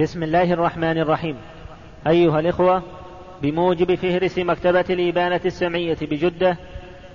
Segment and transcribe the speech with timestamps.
[0.00, 1.36] بسم الله الرحمن الرحيم.
[2.06, 2.82] أيها الإخوة
[3.42, 6.56] بموجب فهرس مكتبة الإبانة السمعية بجدة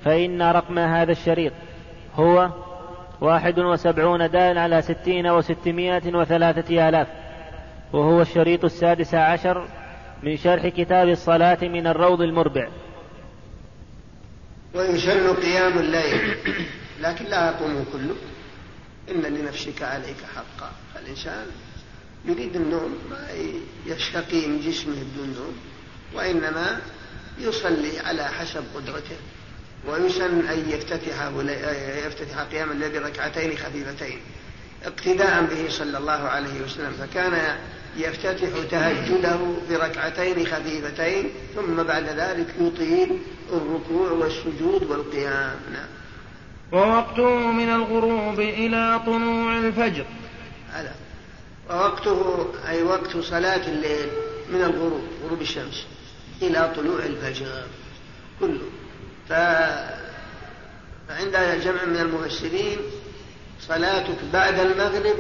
[0.05, 1.54] فإن رقم هذا الشريط
[2.16, 2.50] هو
[3.21, 7.08] واحد وسبعون دال على ستين وستمائة وثلاثة آلاف
[7.94, 9.67] وهو الشريط السادس عشر
[10.23, 12.67] من شرح كتاب الصلاة من الروض المربع.
[14.75, 16.35] ويسن قيام الليل.
[17.02, 18.16] لكن لا يقوم كله.
[19.12, 20.71] إن لنفسك عليك حقا.
[20.94, 21.45] فالإنسان
[22.26, 23.27] يريد النوم ما
[23.86, 25.55] يشتقي من جسمه بدون نوم
[26.14, 26.82] وإنما
[27.40, 29.18] يصلي على حسب قدرته
[29.88, 31.32] ويسن أن يفتتح
[32.05, 34.20] يفتتح قيام الليل بركعتين خفيفتين
[34.86, 37.58] اقتداء به صلى الله عليه وسلم فكان
[37.98, 43.20] يفتتح تهجده بركعتين خفيفتين ثم بعد ذلك يطيل
[43.54, 45.55] الركوع والسجود والقيام.
[45.74, 45.88] نعم.
[46.72, 50.05] ووقته من الغروب إلى طلوع الفجر.
[50.72, 50.96] هذا.
[51.70, 54.07] ووقته أي وقت صلاة الليل
[54.49, 55.85] من الغروب غروب الشمس
[56.41, 57.63] إلى طلوع الفجر
[58.40, 58.62] كله.
[59.29, 59.34] ف...
[61.07, 62.77] فعند جمع من المفسرين
[63.62, 65.15] صلاتك بعد المغرب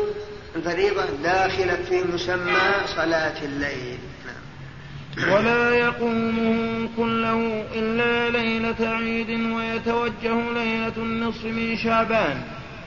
[0.55, 3.97] الفريضة داخلة في مسمى صلاة الليل.
[4.25, 5.33] نعم.
[5.33, 12.41] ولا يقومه كله إلا ليلة عيد ويتوجه ليلة النصف من شعبان.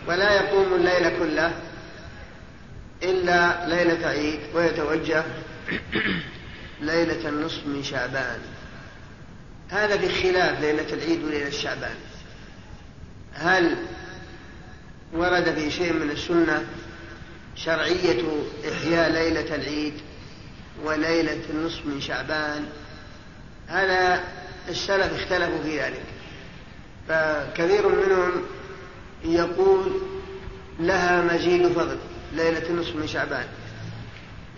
[0.08, 1.52] ولا يقوم الليل كله
[3.02, 5.24] إلا ليلة عيد ويتوجه
[6.80, 8.38] ليلة النصف من شعبان.
[9.68, 11.96] هذا بخلاف ليلة العيد وليلة شعبان.
[13.34, 13.76] هل
[15.12, 16.66] ورد في شيء من السنة
[17.56, 18.22] شرعية
[18.72, 19.94] إحياء ليلة العيد
[20.84, 22.66] وليلة النصف من شعبان؟
[23.68, 24.24] هذا
[24.68, 26.02] السلف اختلفوا في ذلك.
[27.08, 28.42] فكثير منهم
[29.24, 30.00] يقول
[30.80, 31.98] لها مزيد فضل.
[32.32, 33.46] ليلة النصف من شعبان.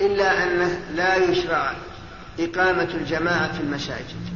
[0.01, 1.73] إلا أنه لا يشرع
[2.41, 4.33] إقامة الجماعة في المساجد.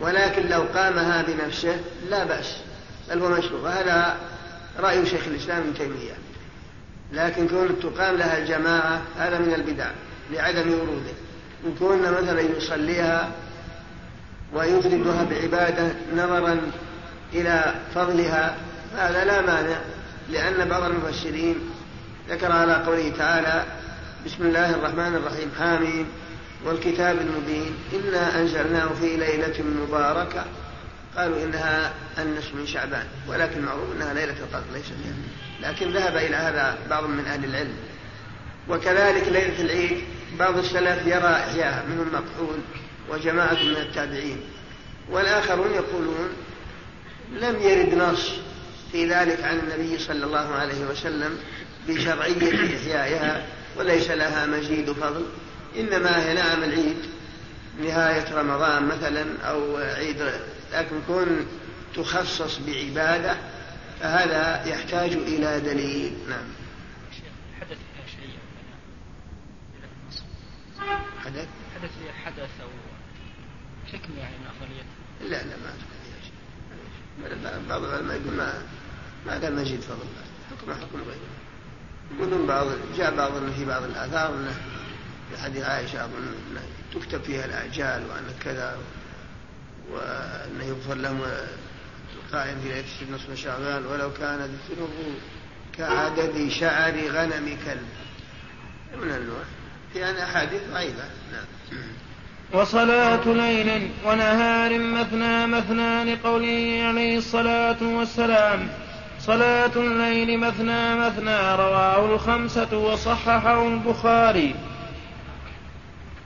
[0.00, 1.76] ولكن لو قامها بنفسه
[2.10, 2.56] لا بأس
[3.10, 3.60] بل هو مشروع.
[3.60, 4.16] وهذا
[4.78, 6.14] رأي شيخ الإسلام ابن تيمية.
[7.12, 9.90] لكن كون تقام لها الجماعة هذا من البدع
[10.32, 11.14] لعدم وروده.
[11.66, 13.30] إن كنا مثلا يصليها
[14.54, 16.60] ويفردها بعبادة نظرا
[17.32, 18.56] إلى فضلها
[18.96, 19.76] هذا لا مانع
[20.30, 21.56] لأن بعض المفسرين
[22.28, 23.64] ذكر على قوله تعالى
[24.26, 26.06] بسم الله الرحمن الرحيم حاميم.
[26.64, 30.44] والكتاب المبين إنا أنزلناه في ليلة مباركة.
[31.16, 35.14] قالوا إنها النصف من شعبان ولكن معروف أنها ليلة القدر ليس فيها
[35.70, 37.76] لكن ذهب إلى هذا بعض من أهل العلم.
[38.68, 40.04] وكذلك ليلة العيد
[40.38, 42.58] بعض السلف يرى إحياءها منهم مكحول
[43.10, 44.40] وجماعة من التابعين.
[45.10, 46.28] والآخرون يقولون
[47.32, 48.30] لم يرد نص
[48.92, 51.38] في ذلك عن النبي صلى الله عليه وسلم.
[51.88, 53.46] بشرعية إحيائها
[53.76, 55.26] وليس لها مزيد فضل
[55.76, 56.96] إنما هي نعم العيد
[57.80, 60.30] نهاية رمضان مثلا أو عيد
[60.72, 61.46] لكن كون
[61.94, 63.36] تخصص بعبادة
[64.00, 66.12] فهذا يحتاج إلى دليل.
[66.28, 66.44] نعم.
[67.60, 68.38] حدث فيها شيء.
[71.24, 71.90] حدث؟ حدث
[72.24, 72.68] حدث أو
[73.92, 74.84] حكم يعني من أفضليته
[75.20, 75.72] لا لا ما
[76.22, 78.62] شيء بعض العلماء يقول ما
[79.26, 80.06] ما قال مزيد فضل.
[80.50, 81.33] حكم حكم غيره.
[82.12, 82.66] يقولون بعض
[82.96, 84.54] جاء بعض في بعض الآثار أنه
[85.30, 86.34] في حديث عائشة أظن
[86.94, 88.78] تكتب فيها الآجال وأن كذا
[89.92, 91.20] وأنه يغفر لهم
[92.16, 94.88] القائم في ليلة نصف شعبان ولو كان ذكره
[95.78, 97.88] كعدد شعر غنم كلب.
[99.02, 99.42] من النوع؟
[99.92, 101.44] في أن أحاديث ضعيفة نعم.
[102.52, 108.68] وصلاة ليل ونهار مثنى مثنى لقوله عليه الصلاة والسلام.
[109.26, 114.54] صلاة الليل مثنى مثنى رواه الخمسة وصححه البخاري.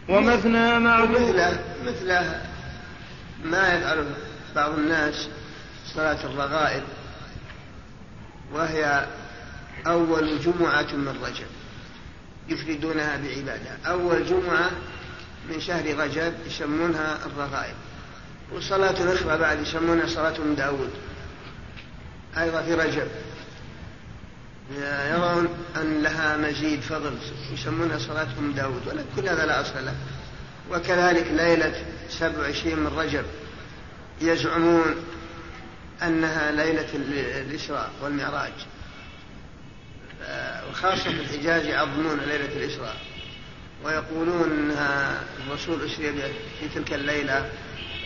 [0.09, 2.43] ومثنى معدود مثله مثله
[3.45, 4.07] ما يفعل
[4.55, 5.29] بعض الناس
[5.95, 6.83] صلاة الرغائب
[8.53, 9.07] وهي
[9.87, 11.47] أول جمعة من رجب
[12.49, 13.71] يفردونها بعبادة.
[13.87, 14.71] أول جمعة
[15.49, 17.75] من شهر رجب يسمونها الرغائب
[18.53, 20.91] وصلاة أخرى بعد يسمونها صلاة داود.
[22.39, 23.09] أيضا في رجب.
[25.11, 27.19] يرون أن لها مزيد فضل
[27.53, 29.95] يسمونها صلاة من داود ولكن كل هذا لا أصل له.
[30.71, 33.25] وكذلك ليلة سبع وعشرين من رجب
[34.21, 34.95] يزعمون
[36.03, 36.89] أنها ليلة
[37.41, 38.53] الإسراء والمعراج.
[40.71, 42.97] وخاصة في الحجاز يعظمون ليلة الإسراء
[43.85, 46.13] ويقولون أنها الرسول أسري
[46.61, 47.51] في تلك الليلة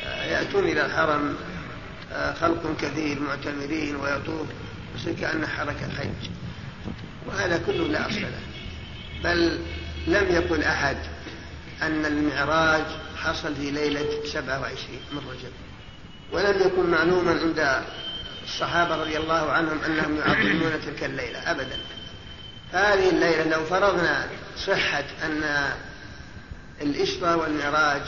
[0.04, 1.36] يأتون إلى الحرم
[2.40, 4.46] خلق كثير معتمرين ويطوف
[4.96, 6.30] يصير كأنه حركة حج.
[7.26, 8.40] وهذا كله لا أصل له.
[9.24, 9.58] بل
[10.06, 10.96] لم يقل أحد
[11.82, 12.84] أن المعراج
[13.16, 15.52] حصل في ليلة 27 من رجب.
[16.32, 17.82] ولم يكن معلوما عند
[18.44, 21.78] الصحابة رضي الله عنهم أنهم يعظمون تلك الليلة أبدا.
[22.72, 24.26] هذه الليلة لو فرضنا
[24.66, 25.72] صحة أن
[26.82, 28.02] الإسراء والمعراج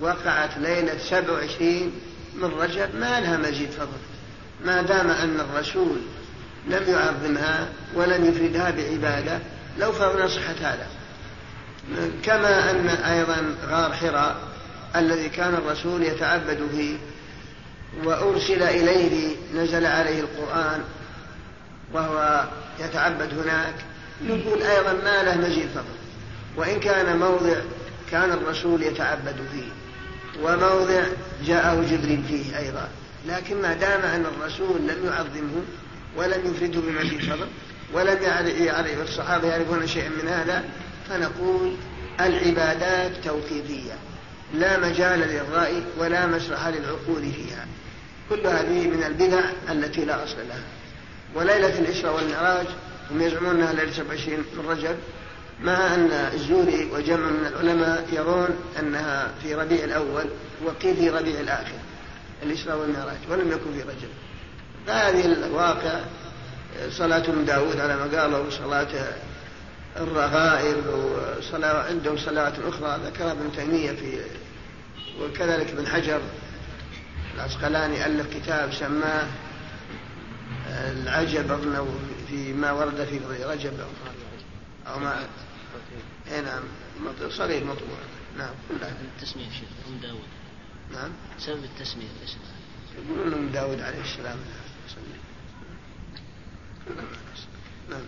[0.00, 1.92] وقعت ليلة 27
[2.40, 3.98] من رجب ما لها مزيد فضل.
[4.64, 5.96] ما دام أن الرسول
[6.68, 9.38] لم يعظمها ولم يفردها بعبادة
[9.78, 10.86] لو فرضنا صحة هذا.
[12.22, 14.36] كما أن أيضا غار حراء
[14.96, 16.96] الذي كان الرسول يتعبد فيه
[18.04, 20.80] وأرسل إليه نزل عليه القرآن
[21.92, 22.44] وهو
[22.80, 23.74] يتعبد هناك
[24.24, 26.00] نقول أيضا ما له مزيد فضل.
[26.56, 27.56] وإن كان موضع
[28.10, 29.68] كان الرسول يتعبد فيه.
[30.42, 31.02] وموضع
[31.46, 32.88] جاءه جبريل فيه أيضا.
[33.26, 35.62] لكن ما دام أن الرسول لم يعظمه
[36.16, 37.46] ولم يفرده بمزيد فضل
[37.92, 38.22] ولم
[38.60, 40.64] يعرف الصحابة يعرفون شيئا من هذا
[41.08, 41.76] فنقول
[42.20, 43.92] العبادات توقيفية.
[44.54, 47.66] لا مجال للرأي ولا مسرح للعقول فيها.
[48.30, 50.62] كل هذه من البدع التي لا أصل لها.
[51.34, 52.66] وليلة الإسراء والمعراج
[53.10, 54.96] هم يزعمون أنها ليلة 27 من رجب
[55.62, 58.48] مع أن الزوري وجمع من العلماء يرون
[58.78, 60.24] أنها في ربيع الأول
[60.64, 61.78] وقيل في ربيع الآخر
[62.42, 64.08] الإسراء والمعراج ولم يكن في رجب.
[64.86, 66.00] فهذه الواقع
[66.90, 68.88] صلاة داود على ما قالوا صلاة
[69.96, 74.18] الرغائب وصلاة عندهم صلوات أخرى ذكرها ابن تيمية في
[75.20, 76.20] وكذلك ابن حجر
[77.34, 79.26] العسقلاني ألف كتاب سماه
[80.68, 81.88] العجب أظن
[82.28, 83.72] فيما ورد في رجب
[84.86, 85.14] أو ما
[86.30, 86.62] اي نعم.
[87.28, 87.98] صغير مطبوع
[88.38, 88.54] نعم.
[88.68, 90.28] كلها التسمية شيخ أم داود.
[90.92, 91.10] نعم.
[91.38, 92.38] سبب التسمية الاسم
[92.98, 94.38] يقولون أم داود عليه السلام.
[97.90, 98.02] نعم.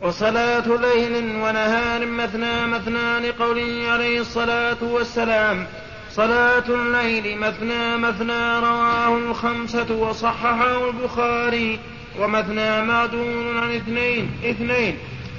[0.00, 5.66] وصلاة ليل ونهار مثنى مثنى لقوله عليه الصلاة والسلام.
[6.10, 11.80] صلاة الليل مثنى مثنى رواه الخمسة وصححه البخاري
[12.18, 14.98] ومثنى معدول عن اثنين اثنين.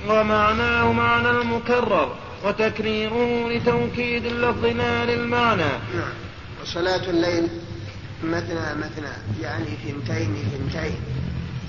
[0.10, 2.16] ومعناه معنى المكرر
[2.46, 5.72] وتكريره لتوكيد اللفظ لا للمعنى.
[5.96, 6.14] نعم.
[6.62, 7.48] وصلاة الليل
[8.24, 10.96] مثنى مثنى يعني ثنتين ثنتين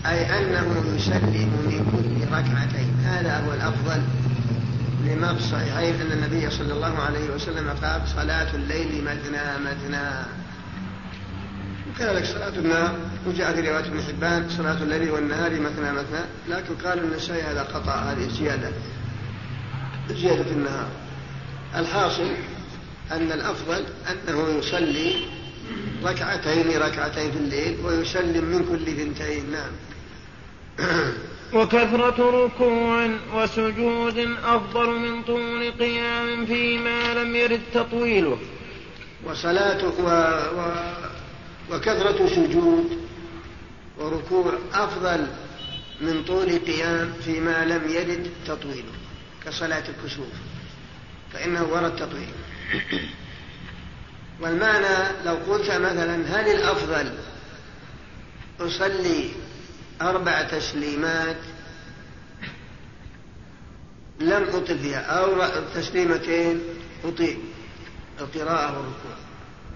[0.06, 2.94] أي أنه يسلم من كل ركعتين.
[3.05, 4.03] هذا هو الأفضل
[5.06, 10.27] لما في الصحيحين أن النبي صلى الله عليه وسلم قال صلاة الليل مثنى مثنى
[11.97, 16.99] وكذلك صلاة النهار وجاء في رواية ابن حبان صلاة الليل والنهار مثنى مثنى لكن قال
[16.99, 18.73] النسائي هذا قطع هذه زيادة
[20.11, 20.89] زيادة النهار.
[21.77, 22.31] الحاصل
[23.13, 25.15] أن الأفضل أنه يصلي
[26.05, 29.45] ركعتين ركعتين في الليل ويسلم من كل ثنتين.
[29.51, 29.73] نعم.
[31.63, 38.39] وكثرة ركوع وسجود أفضل من طول قيام فيما لم يرد تطويله.
[39.25, 40.09] وصلاة و...
[40.59, 40.73] و...
[41.73, 43.07] وكثرة سجود
[43.99, 45.27] وركوع أفضل
[46.01, 48.93] من طول قيام فيما لم يرد تطويله
[49.45, 50.33] كصلاة الكسوف
[51.33, 52.33] فإنه ورد تطويله
[54.41, 57.13] والمعنى لو قلت مثلا هل الأفضل
[58.61, 59.31] أصلي
[60.03, 61.37] أربع تسليمات
[64.21, 65.43] لم أطل فيها أو
[65.75, 66.61] تسليمتين
[67.05, 67.38] أطيل
[68.21, 69.17] القراءة والركوع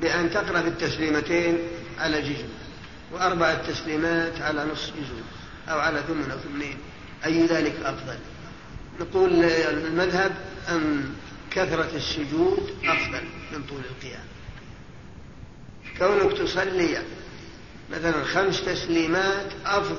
[0.01, 1.59] بأن تقرأ في التسليمتين
[2.01, 2.49] على جزء
[3.13, 5.23] وأربع تسليمات على نصف جزء
[5.69, 6.77] أو على ثمن أو ثمنين.
[7.25, 8.19] أي ذلك أفضل؟
[9.01, 10.33] نقول المذهب
[10.69, 11.15] أن
[11.51, 14.25] كثرة السجود أفضل من طول القيام.
[15.99, 17.03] كونك تصلي
[17.93, 19.99] مثلا خمس تسليمات أفضل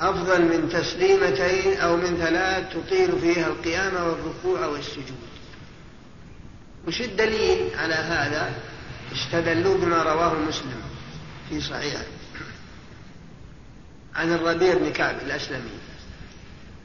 [0.00, 5.24] أفضل من تسليمتين أو من ثلاث تطيل فيها القيام والركوع والسجود.
[6.88, 8.52] وش الدليل على هذا؟
[9.12, 10.93] استدلوا بما رواه مسلم.
[11.48, 12.04] في صحيحه
[14.14, 15.78] عن الربيع بن كعب الأسلمي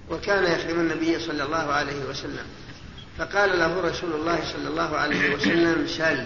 [0.09, 2.45] وكان يخدم النبي صلى الله عليه وسلم.
[3.17, 6.25] فقال له رسول الله صلى الله عليه وسلم سل.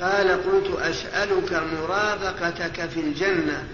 [0.00, 3.68] قال قلت أسألك مرافقتك في الجنة.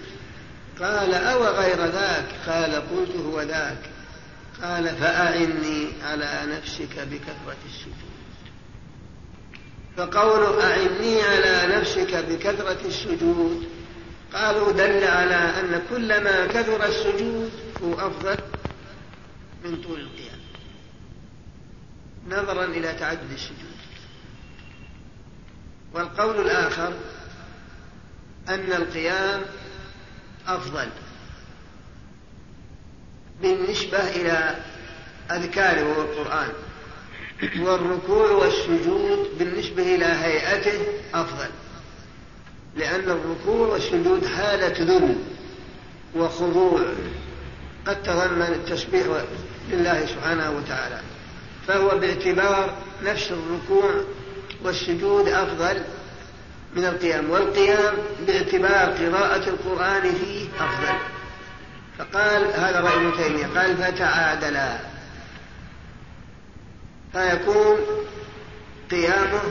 [0.79, 3.77] قال أو غير ذاك؟ قال قلت هو ذاك.
[4.63, 8.04] قال فأعني على نفسك بكثرة السجود
[9.97, 13.67] فقول أعني على نفسك بكثرة السجود.
[14.33, 17.51] قالوا دل على أن كلما كثر السجود
[17.83, 18.37] هو أفضل
[19.65, 20.39] من طول القيام.
[22.29, 23.75] نظرا إلى تعدد السجود.
[25.93, 26.93] والقول الآخر
[28.49, 29.41] أن القيام
[30.47, 30.89] أفضل
[33.41, 34.55] بالنسبة إلى
[35.31, 36.53] أذكاره وهو القرآن
[37.43, 40.81] والركوع والسجود بالنسبة إلى هيئته
[41.13, 41.49] أفضل.
[42.75, 45.15] لأن الركوع والسجود حالة ذل
[46.15, 46.81] وخضوع.
[47.87, 49.07] قد تضمن التسبيح
[49.71, 50.99] لله سبحانه وتعالى.
[51.67, 53.91] فهو باعتبار نفس الركوع
[54.63, 55.81] والسجود أفضل
[56.75, 57.29] من القيام.
[57.29, 57.93] والقيام
[58.27, 60.97] باعتبار قراءة القرآن فيه أفضل.
[61.97, 64.94] فقال هذا رأي ابن تيمية قال فتعادلا.
[67.15, 67.77] فيكون
[68.91, 69.41] قيامه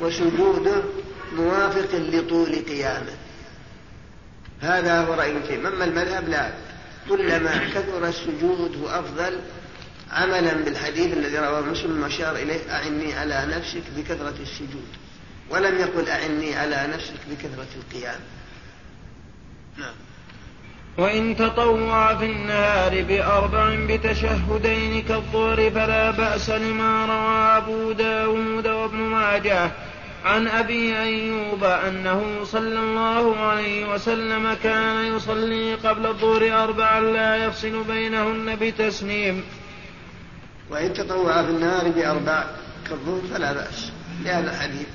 [0.00, 0.82] وسجوده
[1.36, 3.16] موافق لطول قيامه.
[4.60, 6.50] هذا هو رأي تيمية أما المذهب لا.
[7.08, 9.40] كلما كثر السجود هو أفضل
[10.10, 14.88] عملا بالحديث الذي رواه مسلم وأشار إليه أعني على نفسك بكثرة السجود
[15.50, 18.20] ولم يقل أعني على نفسك بكثرة القيام.
[19.78, 19.94] نعم.
[21.00, 29.70] وإن تطوع في النهار بأربع بتشهدين كالظهر فلا بأس لما روى أبو داود وابن ماجه
[30.24, 37.84] عن أبي أيوب أنه صلى الله عليه وسلم كان يصلي قبل الظهر أربعا لا يفصل
[37.84, 39.44] بينهن بتسليم
[40.70, 42.44] وإن تطوع في النهار بأربع
[42.88, 43.92] كالظهر فلا بأس.
[44.24, 44.86] لهذا الحديث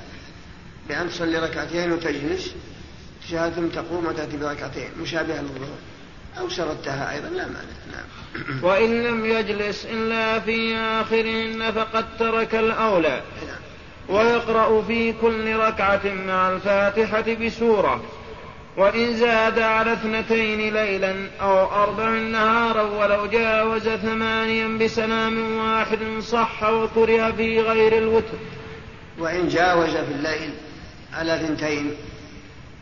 [0.90, 2.56] بأن تصلي ركعتين وتجلس
[3.30, 5.95] ثم تقوم وتأتي بركعتين مشابهة للظهر.
[6.40, 7.60] أو سردتها أيضا لا مانع
[7.92, 8.64] نعم.
[8.70, 13.22] وإن لم يجلس إلا في آخرهن فقد ترك الأولى.
[13.48, 13.66] نعم.
[14.10, 18.04] ويقرأ في كل ركعة مع الفاتحة بسورة.
[18.78, 27.32] وإن زاد على اثنتين ليلا أو أربع نهارا ولو جاوز ثمانيا بسلام واحد صح وكره
[27.32, 28.38] في غير الوتر.
[29.20, 30.54] وإن جاوز في الليل
[31.14, 31.96] على اثنتين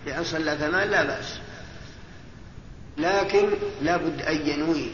[0.06, 1.40] بأن صلى ثمان لا بأس.
[2.98, 3.50] لكن
[3.82, 4.90] لابد أن ينوي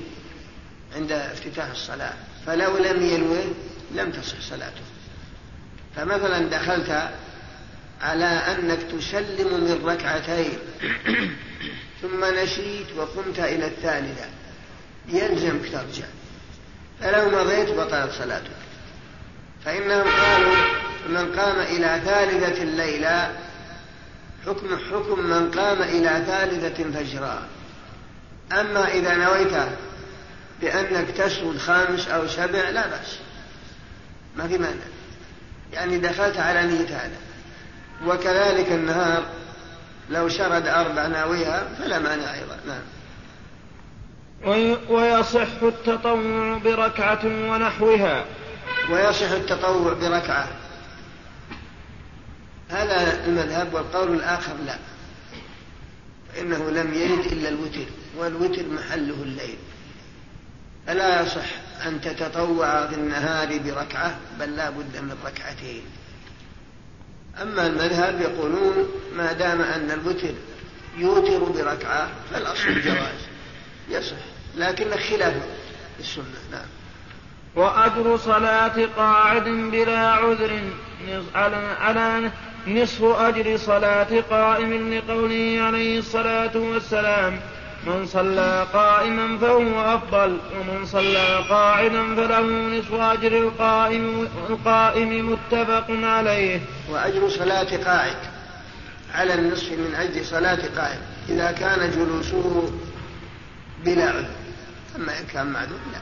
[0.96, 2.13] عند افتتاح الصلاة.
[2.46, 3.44] فلو لم ينوي
[3.96, 4.82] لم تصح صلاته.
[5.96, 7.10] فمثلا دخلت
[8.01, 10.58] على أنك تسلم من ركعتين.
[12.01, 14.25] ثم نسيت وقمت إلى الثالثة
[15.08, 16.06] يلزمك ترجع.
[17.01, 18.60] فلو مضيت بطلت صلاتك
[19.65, 20.56] فإنهم قالوا
[21.10, 23.36] من قام إلى ثالثة الليلة
[24.46, 27.48] حكم حكم من قام إلى ثالثة فجرا.
[28.51, 29.53] أما إذا نويت
[30.62, 33.20] بأنك تسرد خامس أو سبع لا بأس.
[34.38, 34.84] ما في مانع.
[35.74, 37.18] يعني دخلت على نية هذا.
[38.06, 39.24] وكذلك النهار
[40.10, 42.58] لو شرد أربع ناويها فلا مانع أيضا.
[42.68, 42.82] نعم.
[44.89, 48.25] ويصح التطوع بركعة ونحوها.
[48.89, 50.48] ويصح التطوع بركعة.
[52.70, 54.75] هذا المذهب والقول الآخر لا.
[56.34, 57.86] فإنه لم يرد إلا الوتر
[58.18, 59.58] والوتر محله الليل.
[60.88, 61.46] فلا يصح
[61.86, 65.82] أن تتطوع في النهار بركعة؟ بل لا بد من ركعتين.
[67.42, 70.34] أما المذهب يقولون ما دام أن الوتر
[70.98, 73.20] يوتر بركعة فالأصل الجواز
[73.90, 74.18] يصح.
[74.58, 75.34] لكن خلاف
[76.00, 76.68] السنة نعم.
[77.56, 80.62] وأجر صلاة قاعد بلا عذر
[81.36, 82.32] على
[82.68, 87.39] نصف أجر صلاة قائم لقوله عليه الصلاة والسلام
[87.88, 92.42] من صلى قائما فهو أفضل ومن صلى قاعدا فله
[92.80, 96.62] نصف أجر القائم القائم متفق عليه.
[96.89, 98.18] وأجر صلاة قاعد
[99.13, 102.72] على النصف من أجل صلاة قائم إذا كان جلوسه
[103.86, 104.30] بلا عذر.
[104.96, 106.00] أما إن كان معذور لا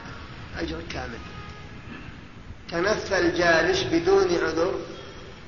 [0.62, 1.18] أجر كامل.
[2.70, 4.74] تنفى الجالس بدون عذر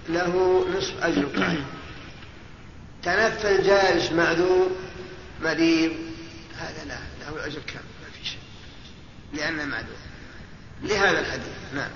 [0.09, 1.65] له نصف أجر قائم
[3.03, 4.71] تنفى الجالس معذور
[5.43, 5.93] مريض
[6.59, 8.41] هذا لا له أجر كامل ما في شيء.
[9.33, 9.97] لأنه معدوم
[10.83, 11.91] لهذا الحديث نعم.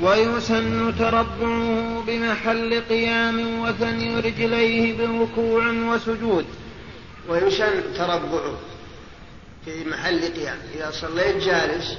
[0.00, 6.46] ويسن تربعه بمحل قيام وثني رجليه بركوع وسجود.
[7.28, 8.58] ويسن تربعه
[9.64, 10.58] في محل قيام.
[10.74, 11.98] إذا صليت جالس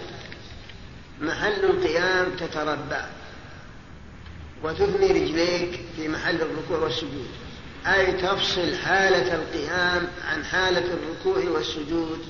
[1.21, 3.05] محل القيام تتربع.
[4.63, 7.27] وتثني رجليك في محل الركوع والسجود.
[7.87, 12.25] أي تفصل حالة القيام عن حالة الركوع والسجود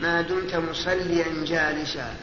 [0.00, 2.16] ما دمت مصليا جالسا.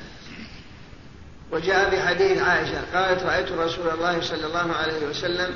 [1.51, 5.55] وجاء في حديث عائشة قالت رأيت رسول الله صلى الله عليه وسلم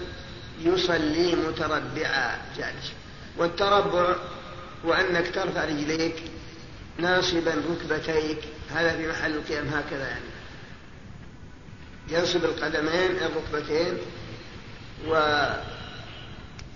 [0.61, 2.93] يصلي متربعا جالسا.
[3.37, 4.15] والتربع
[4.85, 6.23] هو أنك ترفع رجليك
[6.97, 8.39] ناصبا ركبتيك.
[8.71, 10.26] هذا في محل القيام هكذا يعني.
[12.09, 13.93] ينصب القدمين الركبتين
[15.07, 15.13] و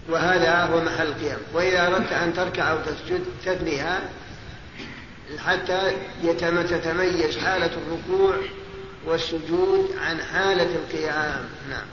[0.10, 1.38] وهذا هو محل القيام.
[1.54, 4.02] وإذا أردت أن تركع أو تسجد تثنيها
[5.46, 5.92] حتى
[6.24, 8.36] يتم- تتميز حالة الركوع
[9.06, 11.46] والسجود عن حالة القيام.
[11.70, 11.86] نعم.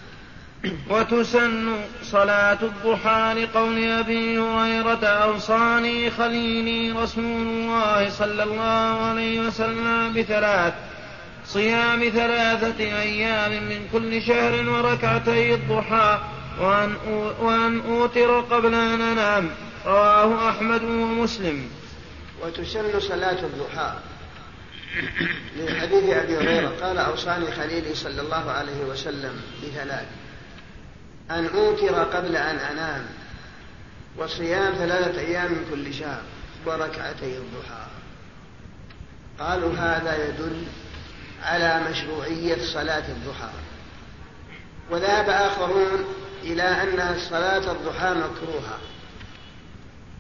[0.91, 10.75] وتسن صلاة الضحى لقول أبي هريرة أوصاني خليلي رسول الله صلى الله عليه وسلم بثلاث
[11.49, 16.21] صيام ثلاثة أيام من كل شهر وركعتي الضحى
[16.61, 16.97] وأن,
[17.41, 19.51] وأن أوتر قبل أن أنام.
[19.87, 21.71] رواه أحمد ومسلم.
[22.43, 23.93] وتسن صلاة الضحى.
[25.57, 30.07] لحديث أبي هريرة قال أوصاني خليلي صلى الله عليه وسلم بثلاث.
[31.31, 33.07] أن أوتر قبل أن أنام.
[34.19, 36.23] وصيام ثلاثة أيام من كل شهر
[36.67, 37.87] وركعتي الضحى.
[39.39, 40.63] قالوا هذا يدل
[41.43, 43.51] على مشروعية صلاة الضحى.
[44.91, 46.05] وذهب آخرون
[46.43, 48.79] إلى أن صلاة الضحى مكروهة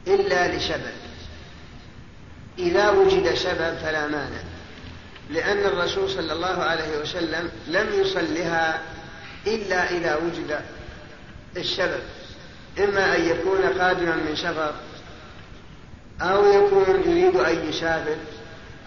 [0.06, 1.08] إلا لسبب
[2.58, 4.42] إذا وجد سبب فلا مانع
[5.30, 8.80] لأن الرسول صلى الله عليه وسلم لم يصلها
[9.46, 10.60] إلا إذا وجد
[11.56, 12.02] السبب
[12.78, 14.74] إما أن يكون قادما من سفر
[16.20, 18.16] أو يكون يريد أن يسافر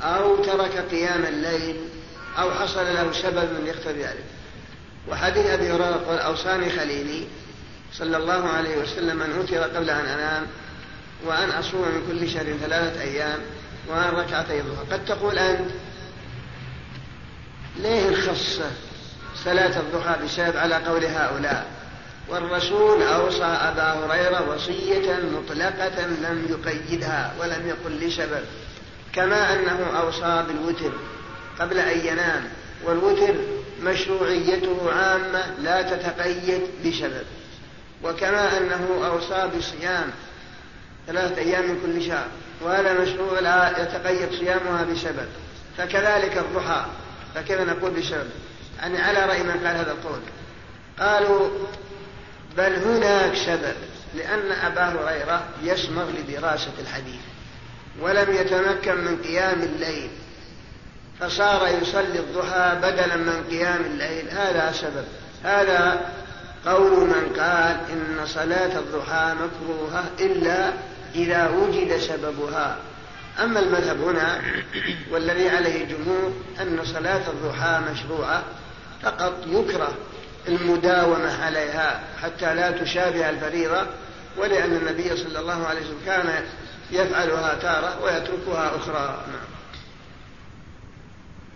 [0.02, 1.76] أو ترك قيام الليل
[2.38, 4.24] أو حصل له سبب يقتضي ذلك.
[5.08, 7.28] وحديث أبي هريرة قال أوصاني خليلي
[7.94, 10.48] صلى الله عليه وسلم أن أوتر قبل أن أنام
[11.26, 13.40] وأن أصوم من كل شهر ثلاثة أيام
[13.88, 14.86] وأن ركعتي الظهر.
[14.92, 15.72] قد تقول أنت
[17.80, 18.60] ليه نخص
[19.44, 21.66] صلاة الضحى بسبب على قول هؤلاء؟
[22.30, 28.44] والرسول أوصى أبا هريرة وصية مطلقة لم يقيدها ولم يقل لسبب
[29.14, 30.92] كما أنه أوصى بالوتر.
[31.62, 32.44] قبل أن ينام
[32.86, 33.36] والوتر
[33.82, 37.26] مشروعيته عامة لا تتقيد بسبب.
[38.04, 40.12] وكما أنه أوصى بصيام
[41.08, 42.28] ثلاثة أيام من كل شهر
[42.62, 45.28] وهذا مشروع لا يتقيد صيامها بسبب.
[45.78, 46.86] فكذلك الضحى
[47.36, 48.30] فكيف نقول بسبب؟
[48.80, 50.20] يعني على رأي من قال هذا القول.
[51.00, 51.50] قالوا
[52.58, 53.76] بل هناك سبب
[54.16, 57.22] لأن أبا هريرة يسمر لدراسة الحديث
[58.00, 60.10] ولم يتمكن من قيام الليل.
[61.22, 64.30] فصار يصلي الضحى بدلا من قيام الليل.
[64.30, 65.06] هذا سبب.
[65.44, 66.12] هذا
[66.66, 70.72] قول من قال إن صلاة الضحى مكروهة إلا
[71.16, 72.78] إذا وجد سببها.
[73.40, 74.42] أما المذهب هنا
[75.12, 78.44] والذي عليه الجمهور أن صلاة الضحى مشروعة
[79.04, 79.94] فقط يكره
[80.48, 83.86] المداومة عليها حتى لا تشابه الفريضة
[84.38, 86.44] ولأن النبي صلى الله عليه وسلم كان
[86.92, 89.26] يفعلها تارة ويتركها أخرى.
[89.28, 89.51] نعم.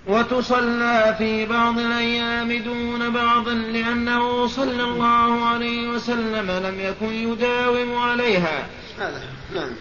[0.08, 8.68] وتصلى في بعض الأيام دون بعض لأنه صلى الله عليه وسلم لم يكن يداوم عليها.
[9.00, 9.22] هذا
[9.56, 9.72] نعم.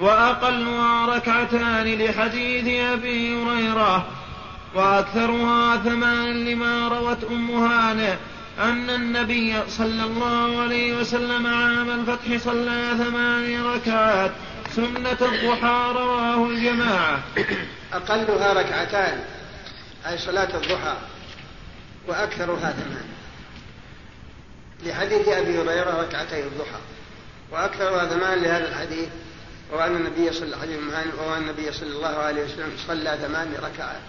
[0.00, 4.06] وأقلها ركعتان لحديث أبي هريرة
[4.74, 8.14] وأكثرها ثمان لما روت أم هانئ
[8.58, 14.30] أن النبي صلى الله عليه وسلم عام الفتح صلى ثمان ركعات
[14.76, 17.20] سنة الضحى رواه الجماعة.
[17.92, 19.20] أقلها ركعتان.
[20.06, 20.96] أي صلاة الضحى
[22.08, 23.08] وأكثرها ثمان
[24.86, 26.80] لحديث أبي هريرة ركعتي الضحى.
[27.52, 29.08] وأكثرها ثمان لهذا الحديث
[29.72, 34.00] وأن النبي صلى الله عليه وسلم وأن النبي صلى الله عليه وسلم صلى ثمان ركعات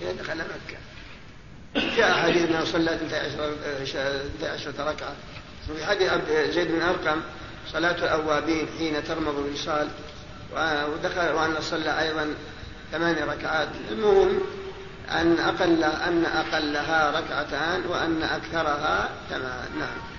[0.00, 0.78] حين دخل مكة.
[1.96, 5.14] جاء حديث أنه صلى 12 ركعة.
[5.70, 6.12] وفي حديث
[6.54, 7.20] زيد بن أرقم
[7.72, 9.88] صلاة الأوابين حين ترمض الوصال
[10.52, 12.34] ودخل وأن صلى أيضا
[12.92, 13.68] ثمان ركعات.
[13.90, 14.40] المهم
[15.12, 19.68] أن أقل أن أقلها ركعتان وأن أكثرها ثمان.
[19.78, 20.10] نعم.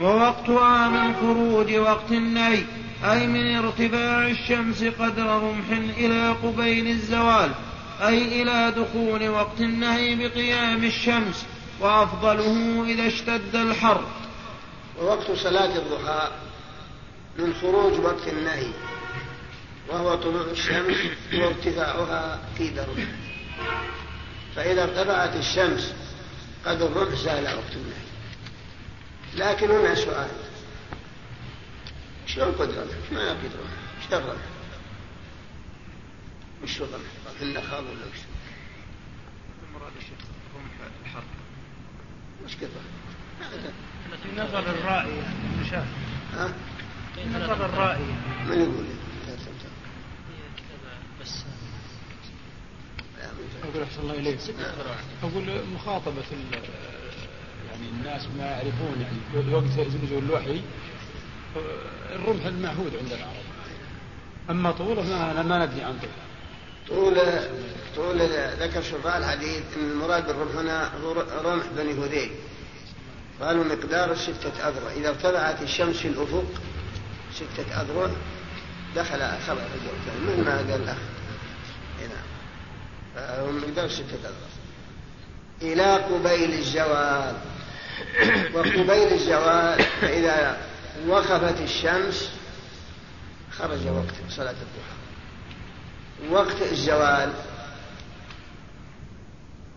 [0.00, 2.64] ووقتها من خروج وقت النهي
[3.04, 7.50] أي من ارتفاع الشمس قدر رمح إلى قبيل الزوال
[8.00, 11.46] أي إلى دخول وقت النهي بقيام الشمس
[11.80, 14.04] وأفضله إذا اشتد الحر.
[15.00, 16.28] ووقت صلاة الضحى
[17.38, 18.70] من خروج وقت النهي
[19.88, 20.96] وهو طلوع الشمس
[21.34, 23.06] وارتفاعها في درجة.
[24.56, 25.94] فإذا ارتفعت الشمس
[26.66, 28.06] قد الرمح زال وقت النهي.
[29.34, 30.28] لكن هنا سؤال.
[32.26, 33.68] شلون إيش معنى قدرة
[34.02, 34.42] إيش الرمح
[36.62, 38.18] وش الرمح في النخل ولا وش
[39.68, 40.18] المراد الشيخ
[40.56, 41.22] رمح؟ الحر
[42.44, 42.82] وش قدرة
[44.22, 45.22] في نظر الرائي
[45.54, 45.86] المشاهد
[46.34, 46.52] ها؟
[47.14, 48.14] في نظر الرائي
[48.46, 48.86] من يقول
[51.20, 51.44] بس
[53.70, 54.38] أقول أحسن الله إليك.
[55.22, 56.22] أقول مخاطبة
[57.70, 60.60] يعني الناس ما يعرفون يعني وقت نزول الوحي
[62.12, 63.46] الرمح المعهود عند العرب.
[64.50, 66.10] أما طوله ما, ما ندري عن طوله
[66.88, 67.16] طول
[67.96, 68.20] طول
[68.60, 71.12] ذكر شراح الحديث إن المراد بالرمح هنا هو
[71.44, 72.30] رمح بني هذيل.
[73.40, 74.90] قالوا مقدار ستة أذرع.
[74.92, 76.44] إذا ارتفعت الشمس في الأفق
[77.34, 78.10] ستة أذرع
[78.96, 80.96] دخل خبر الجوف مثل ما قال الأخ
[82.00, 82.35] نعم
[83.16, 84.32] فهو مقدار ستة أذرع
[85.62, 87.36] إلى قبيل الزوال
[88.54, 90.60] وقبيل الزوال فإذا
[91.08, 92.30] وقفت الشمس
[93.58, 94.96] خرج وقت صلاة الضحى.
[96.30, 97.32] وقت الزوال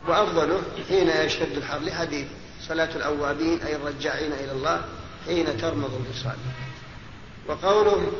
[0.07, 2.27] وأفضله حين يشتد الحر لحديث
[2.67, 4.81] صلاة الأوابين أي الرجاعين إلى الله
[5.25, 6.37] حين ترمض الوصال.
[7.47, 8.11] وقوله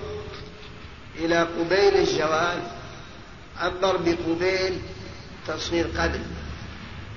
[1.16, 2.60] إلى قبيل الزوال
[3.58, 4.82] عبر بقبيل
[5.50, 6.24] تصغير قدم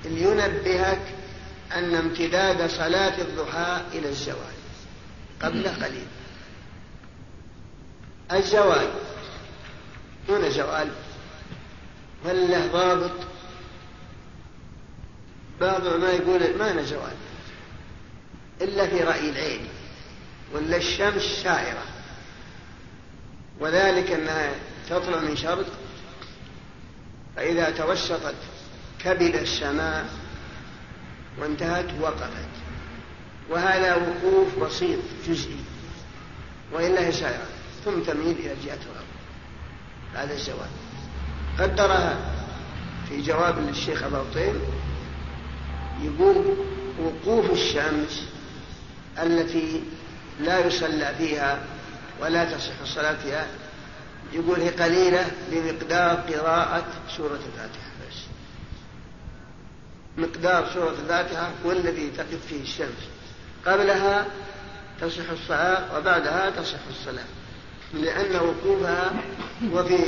[0.04, 1.00] لينبهك
[1.74, 4.54] أن امتداد صلاة الضحى إلى الزوال
[5.42, 6.06] قبل قليل.
[8.32, 8.88] الزوال
[10.28, 10.88] دون زوال
[12.26, 13.12] هل له ضابط؟
[15.60, 17.16] بعض ما يقول ما أنا زوال
[18.60, 19.68] إلا في رأي العين
[20.52, 21.82] ولا الشمس سائرة
[23.60, 24.52] وذلك أنها
[24.90, 25.66] تطلع من شرق
[27.36, 28.34] فإذا توسطت
[28.98, 30.06] كبد السماء
[31.38, 32.52] وانتهت وقفت.
[33.50, 35.60] وهذا وقوف بسيط جزئي.
[36.72, 37.46] وإلا هي سائرة
[37.84, 39.12] ثم تميل إلى جهة الأرض
[40.14, 40.68] بعد الزوال
[41.58, 42.16] قدرها
[43.08, 44.54] في جواب للشيخ أبو طيب
[46.02, 46.56] يقول
[47.00, 48.28] وقوف الشمس
[49.22, 49.82] التي
[50.40, 51.64] لا يصلى فيها
[52.20, 53.46] ولا تصح الصلاة فيها
[54.32, 57.90] يقول هي قليلة بمقدار قراءة سورة الفاتحة.
[58.08, 58.16] بس.
[60.16, 63.08] مقدار سورة الفاتحة هو الذي تقف فيه الشمس.
[63.66, 64.26] قبلها
[65.00, 67.24] تصح الصلاة وبعدها تصح الصلاة.
[67.94, 69.12] لأن وقوفها
[69.72, 69.98] وفي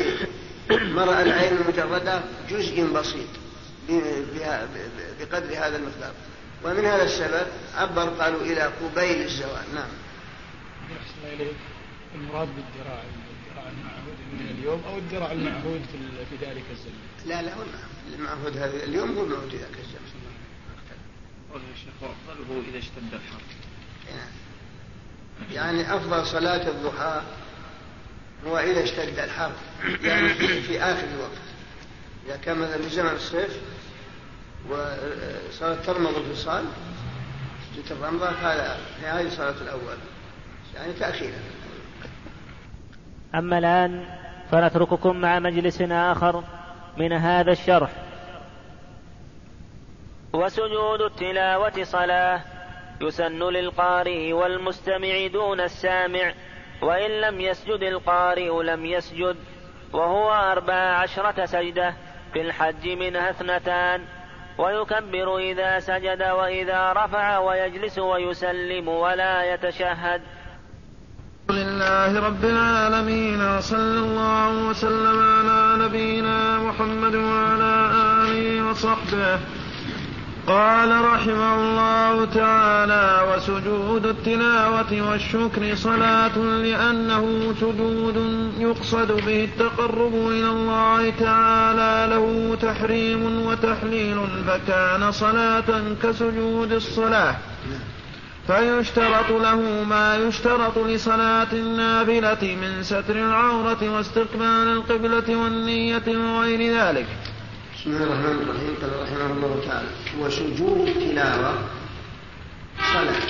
[0.70, 3.28] مرأى العين المجردة جزء بسيط
[5.20, 6.12] بقدر هذا المقدار.
[6.64, 9.74] ومن هذا السبب عبر قالوا إلى قبيل الزوال.
[9.74, 9.88] نعم.
[11.24, 11.56] إليك
[12.14, 13.02] المراد بالذراع.
[14.34, 15.80] من اليوم أو الذراع المعهود
[16.30, 17.62] في ذلك الزمن؟ لا لا هو
[18.18, 20.04] المعهود هذا اليوم هو المعهود في ذاك الزمن.
[21.52, 23.40] قوله يا شيخ وأفضله إذا اشتد الحر.
[25.52, 27.22] يعني أفضل صلاة الضحى
[28.46, 29.52] هو إذا اشتد الحر
[30.02, 30.28] يعني
[30.62, 31.44] في آخر الوقت.
[32.26, 33.60] إذا كان مثلا في زمن الصيف
[34.70, 36.64] وصارت ترمض الفصال
[37.76, 39.96] جت الرمضة هذا هذه صلاة الأول.
[40.74, 41.38] يعني تأخيرا.
[43.34, 46.42] أما الآن فنترككم مع مجلس آخر
[46.96, 47.90] من هذا الشرح.
[50.32, 52.40] وسجود التلاوة صلاة
[53.00, 56.32] يسن للقارئ والمستمع دون السامع
[56.82, 59.36] وإن لم يسجد القارئ لم يسجد
[59.92, 61.94] وهو أربع عشرة سجدة
[62.32, 64.04] في الحج منها أثنتان
[64.58, 70.22] ويكبر إذا سجد وإذا رفع ويجلس ويسلم ولا يتشهد.
[71.50, 77.90] لله رب العالمين وصلى الله وسلم على نبينا محمد وعلى
[78.24, 79.38] آله وصحبه.
[80.46, 88.16] قال رحمه الله تعالى وسجود التلاوة والشكر صلاة لأنه سجود
[88.58, 95.70] يقصد به التقرب إلى الله تعالى له تحريم وتحليل فكان صلاة
[96.02, 97.36] كسجود الصلاة.
[98.46, 107.06] فيشترط له ما يشترط لصلاة النافلة من ستر العورة واستقبال القبلة والنية وغير ذلك.
[107.74, 108.74] بسم الله الرحمن الرحيم.
[108.82, 109.88] قال رحمه الله تعالى
[110.20, 111.54] وسجود التلاوة
[112.92, 113.26] صلاة.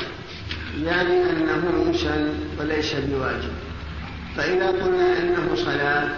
[0.84, 3.52] يعني أنه يسن وليس بواجب.
[4.36, 6.08] فإذا قلنا إنه صلاة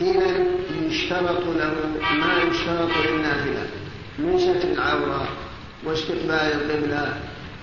[0.00, 0.46] إذا
[0.86, 1.74] يشترط له
[2.20, 3.66] ما يشترط للنافلة
[4.18, 5.28] من ستر العورة
[5.84, 7.14] واستقبال القبلة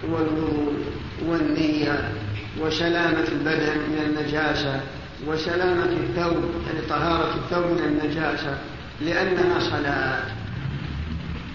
[0.03, 0.73] والوضوء
[1.27, 2.12] والنية
[2.62, 4.81] وسلامة البدن من النجاسة
[5.27, 8.57] وسلامة الثوب يعني طهارة الثوب من النجاسة
[9.01, 10.23] لأنها صلاة.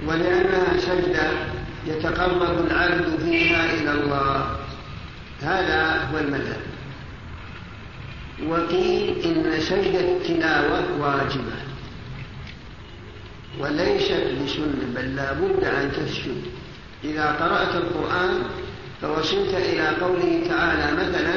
[0.07, 1.31] ولأنها سجدة
[1.87, 4.57] يتقرب العبد فيها إلى الله.
[5.43, 6.61] هذا هو المذهب.
[8.49, 11.57] وقيل إن سجدة التلاوة واجبة.
[13.61, 16.43] وليست بسنة بل لا بد أن تسجد.
[17.05, 18.43] إذا قرأت القرآن
[19.03, 21.35] فوصلت إلى قوله تعالى مثلا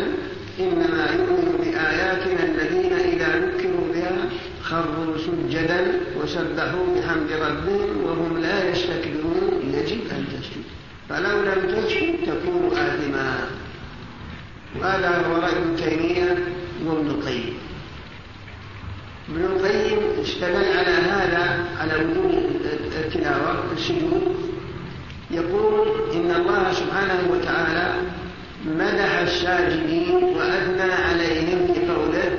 [0.60, 4.30] إنما يؤمن بآياتنا الذين إذا ذكروا بها
[4.64, 9.62] خروا سجدا وسبحوا بحمد ربهم وهم لا يستكبرون.
[9.74, 10.64] يجب أن تسجد
[11.10, 13.38] فلو لم تسجد تكون آثما.
[14.80, 16.38] وهذا هو رأي ابن تيمية
[16.86, 17.54] وابن القيم.
[19.30, 22.62] ابن القيم استدل على هذا على وجود
[22.98, 24.36] التلاوة السجود
[25.36, 27.94] يقول إن الله سبحانه وتعالى
[28.66, 32.38] مدح الساجدين وأثنى عليهم في قوله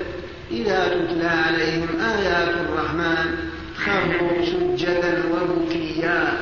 [0.51, 3.37] إذا تتلى عليهم آيات الرحمن
[3.77, 6.33] خروا سجدا وبكيا.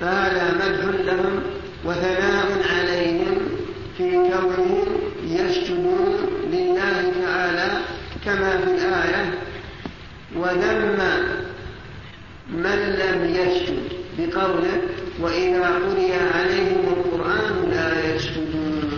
[0.00, 1.42] فهذا مدح لهم
[1.84, 3.38] وثناء عليهم
[3.98, 4.86] في كونهم
[5.26, 6.16] يسجدون
[6.52, 7.68] لله تعالى
[8.24, 9.34] كما في الآية.
[10.36, 10.98] وذم
[12.48, 13.95] من لم يسجد.
[14.18, 14.82] بقوله
[15.20, 18.90] وإذا قرئ عليهم القرآن لا يسجدون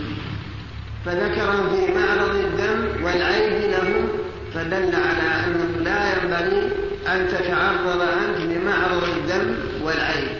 [1.05, 4.07] فذكر في معرض الذم والعيب لهم
[4.53, 6.71] فدل على أنه لا ينبغي
[7.07, 10.37] أن تتعرض أنت لمعرض الذم والعيب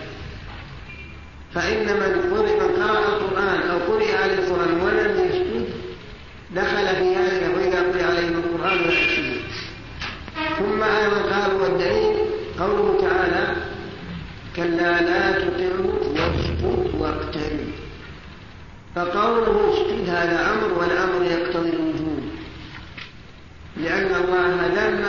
[1.54, 2.34] فإن من
[2.78, 5.69] قرأ القرآن أو قرئ عليه القرآن ولم يسجد
[14.60, 15.82] كلا لا تطعه
[16.16, 16.62] واسجد
[17.00, 17.70] واقترب.
[18.96, 22.24] فقوله اسجد هذا أمر والأمر يقتضي الوجود.
[23.78, 25.04] لأن الله ذم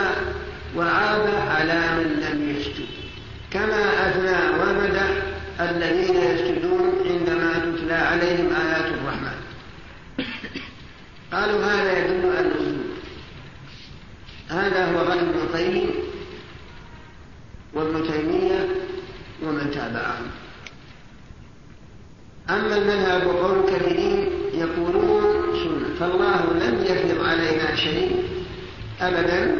[0.77, 2.89] وعاب على من لم يسجد
[3.51, 5.07] كما أثنى ومدح
[5.59, 9.39] الذين يسجدون عندما تتلى عليهم آيات الرحمن.
[11.33, 12.91] قالوا هذا يدل على الوجود.
[14.49, 15.89] هذا هو رأي ابن القيم
[17.73, 18.60] وابن تيمية
[19.91, 20.31] ومن تابعهم
[22.49, 25.23] أما المذهب وقول كثيرين يقولون
[25.63, 28.23] سنة فالله لم يفرض علينا شيء
[29.01, 29.55] أبدا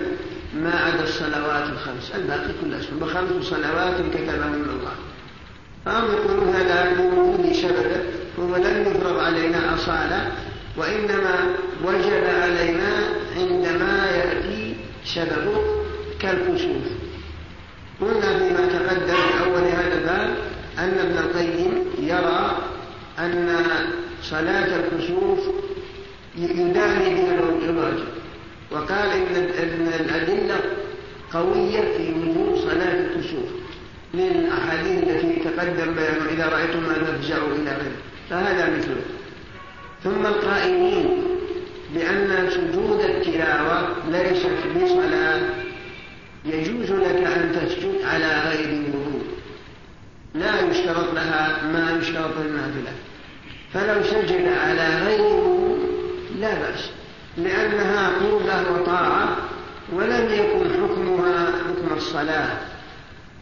[0.55, 2.11] ما عدا الصلوات الخمس.
[2.15, 4.95] الباقي كلها سنة وخمس صلوات كتبهن الله.
[5.85, 8.01] فهم يقولون هذا لوجود سببه
[8.39, 10.31] هو لم يفرض علينا أصالة
[10.77, 12.91] وإنما وجب علينا
[13.37, 15.61] عندما يأتي سببه
[16.19, 16.85] كالكسوف.
[18.01, 20.35] قلنا فيما تقدم في أول هذا الباب
[20.79, 22.57] أن ابن القيم يرى
[23.19, 23.57] أن
[24.23, 25.39] صلاة الكسوف
[26.37, 28.05] يداني بها الواجب
[28.71, 30.59] وقال إن الأدلة
[31.33, 33.49] قوية في وجوب صلاة الكسوف
[34.13, 38.01] من الأحاديث التي تقدم بيان إذا رأيتم ما تفزعوا إلى غيره.
[38.29, 39.01] فهذا مثله.
[40.03, 41.23] ثم القائلين
[41.95, 45.41] بأن سجود التلاوة ليست بصلاة.
[46.45, 49.20] يجوز لك أن تسجد على غير وضوء
[50.33, 52.91] لا يشترط لها ما يشترط للنافلة
[53.73, 55.79] فلو سجد على غير وضوء
[56.39, 56.89] لا بأس
[57.37, 59.37] لأنها قربة وطاعة
[59.93, 62.57] ولم يكن حكمها حكم الصلاة.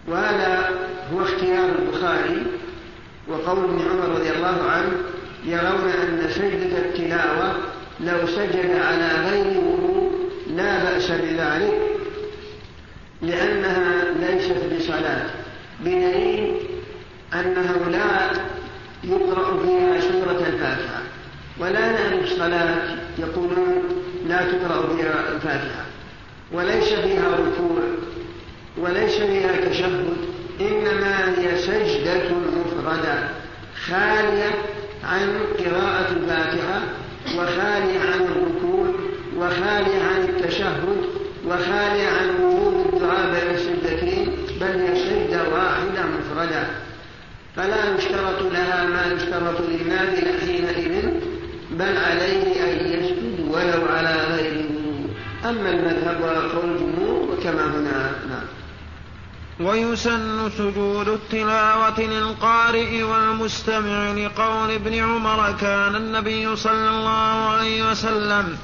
[0.07, 0.69] وهذا
[1.13, 2.45] هو اختيار البخاري
[3.27, 4.91] وقول ابن عمر رضي الله عنه
[5.45, 7.53] يرون أن سجدة التلاوة
[7.99, 11.79] لو سجد على غير وضوء لا بأس بذلك
[13.21, 15.25] لأنها ليست بصلاة
[15.79, 16.55] بدليل
[17.33, 18.31] أنه لا
[19.03, 21.01] يقرأ فيها سورة الفاتحة
[21.59, 22.77] ولا نعرف الصلاة
[23.19, 23.83] يقولون
[24.27, 25.85] لا تقرأ فيها الفاتحة.
[26.51, 27.81] وليس فيها ركوع
[28.77, 30.05] وليس فيها تشهد
[30.61, 33.29] إنما هي سجدة مفردة
[33.85, 34.51] خالية
[35.03, 36.81] عن قراءة الفاتحة
[37.37, 38.87] وخالية عن الركوع
[39.37, 40.83] وخالية عن التشهد
[41.47, 46.63] وخالية عن وجود الدعاء بين السجدتين بل هي سجدة واحدة مفردة.
[47.55, 51.09] فلا يشترط لها ما يشترط للنافلة حينئذ
[51.71, 54.65] بل عليه أن يسجد ولو على غير
[55.45, 58.59] أما المذهب وقول الجمهور وكما هنا نعم.
[59.67, 68.57] ويسن سجود التلاوة للقارئ والمستمع لقول ابن عمر كان النبي صلى الله عليه وسلم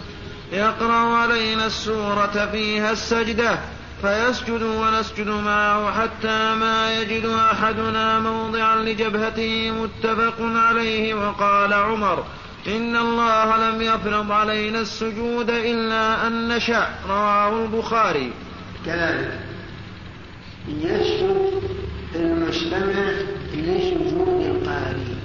[0.52, 3.60] يقرأ علينا السورة فيها السجدة.
[4.02, 12.26] فيسجد ونسجد معه حتى ما يجد أحدنا موضعا لجبهته متفق عليه وقال عمر
[12.68, 16.90] إن الله لم يفرض علينا السجود إلا أن نشأ.
[17.10, 18.32] رواه البخاري.
[18.86, 19.40] كذلك
[20.68, 21.62] يسجد
[22.16, 23.12] المستمع
[23.54, 25.16] لسجود القارئ.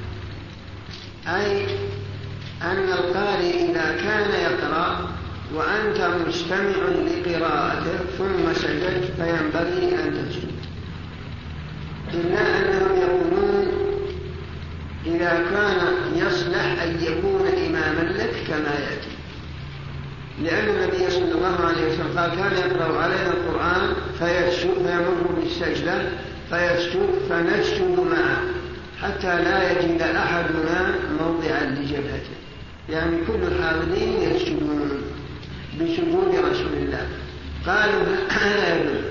[1.26, 1.66] أي
[2.62, 5.19] أن القارئ إذا كان يقرأ
[5.54, 10.50] وأنت مستمع لقراءته ثم سجدت فينبغي أن تسجد
[12.14, 13.66] إلا أنهم يقولون
[15.06, 15.80] إذا كان
[16.26, 19.10] يصلح أن يكون إماما لك كما يأتي.
[20.42, 26.02] لأن النبي صلى الله عليه وسلم قال كان يقرأ علينا القرآن فيسجد فيمر بالسجدة
[26.50, 28.42] فيسجد فنسجد معه
[29.02, 32.36] حتى لا يجد أحدنا موضعا لجبهته.
[32.88, 34.90] يعني كل الحاضرين يسجدون
[35.80, 37.06] بسجود رسول الله.
[37.66, 39.02] قالوا هذا يدل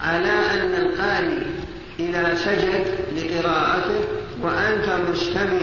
[0.00, 1.42] على أن القارئ
[1.98, 2.84] إذا سجد
[3.16, 4.00] لقراءته
[4.42, 5.58] وأنت مستمع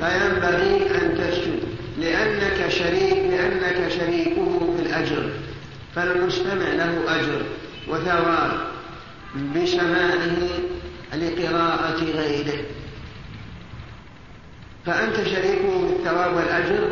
[0.00, 1.60] فينبغي أن تسجد
[1.98, 5.30] لأنك شريك لأنك شريكه في الأجر.
[5.94, 7.42] فالمستمع له أجر
[7.88, 8.50] وثواب
[9.54, 10.38] بسماعه
[11.14, 12.64] لقراءة غيره.
[14.86, 16.90] فأنت شريكه في الثواب والأجر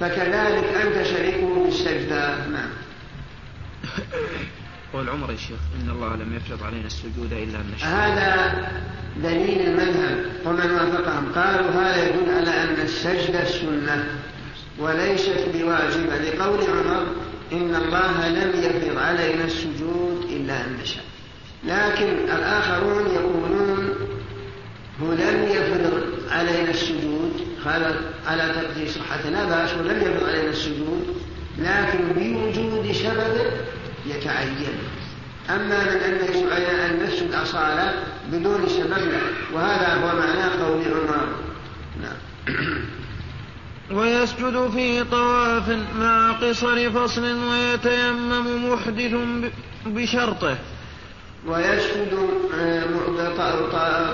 [0.00, 2.46] فكذلك أنت شريكه في السجدة.
[2.46, 2.70] نعم.
[4.92, 8.68] قول عمر يا شيخ إن الله لم يفرض علينا السجود إلا أن نشاء هذا
[9.22, 10.24] دليل المذهب.
[10.44, 14.18] ومن وافقهم قالوا هذا يدل على أن السجدة سنة
[14.78, 16.18] وليست بواجبة.
[16.18, 17.06] لقول عمر
[17.52, 21.04] إن الله لم يفرض علينا السجود إلا أن نشاء.
[21.64, 24.09] لكن الآخرون يقولون
[25.00, 31.16] لم يفرض علينا السجود هذا على تقدير صحة لا بأس ولم يفرض علينا السجود
[31.58, 33.50] لكن بوجود سبب
[34.06, 34.78] يتعين.
[35.50, 37.94] أما من أن يجب علينا أن نسجد أصالة
[38.32, 39.20] بدون سبب لا
[39.54, 41.28] وهذا هو معنى قول عمر.
[42.02, 42.16] نعم.
[43.98, 49.14] ويسجد في طواف مع قصر فصل ويتيمم محدث
[49.86, 50.56] بشرطه.
[51.46, 52.18] ويسجد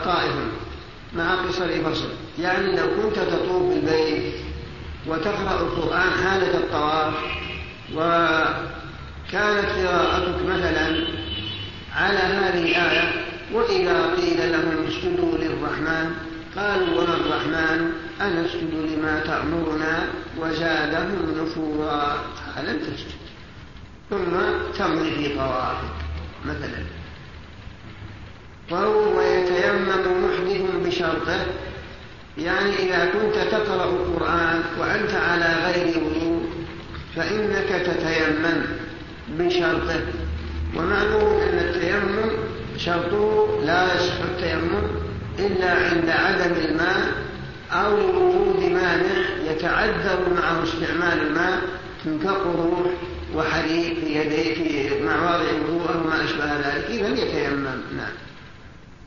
[0.05, 0.66] طائف.
[1.15, 4.35] مع قصر فصل يعني لو كنت تطوف بالبيت
[5.07, 7.15] وتقرأ القرآن حالة الطواف
[7.95, 11.07] وكانت قراءتك مثلا
[11.97, 16.15] على هذه الآية وإذا قيل لهم اسجدوا للرحمن
[16.57, 22.17] قالوا وما الرحمن؟ أنسجد لما تأمرنا؟ وزادهم نفورا.
[22.57, 23.17] فلم تسجد.
[24.11, 24.37] ثم
[24.79, 25.97] تمضي في طوافك
[26.47, 26.83] مثلا.
[28.71, 31.47] وهو ويتيمم محدث بشرطه.
[32.39, 36.47] يعني إذا كنت تقرأ القرآن وأنت على غير وضوء
[37.17, 38.63] فإنك تتيمم
[39.39, 40.01] بشرطه.
[40.77, 42.31] ومعلوم أن التيمم
[42.77, 44.83] شرطه لا يصح التيمم
[45.39, 47.13] إلا عند عدم الماء
[47.73, 51.61] أو لوجود مانع يتعذر معه استعمال الماء
[52.25, 52.87] كقروح
[53.35, 56.85] وحريق في يديه في مواضع الوضوء وما أشبه ذلك.
[56.91, 57.83] إذا يتيمم.
[57.97, 58.13] نعم.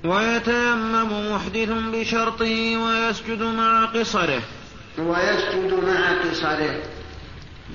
[0.04, 4.42] ويتيمم محدث بشرطه ويسجد مع قصره.
[4.98, 6.82] ويسجد مع قصره.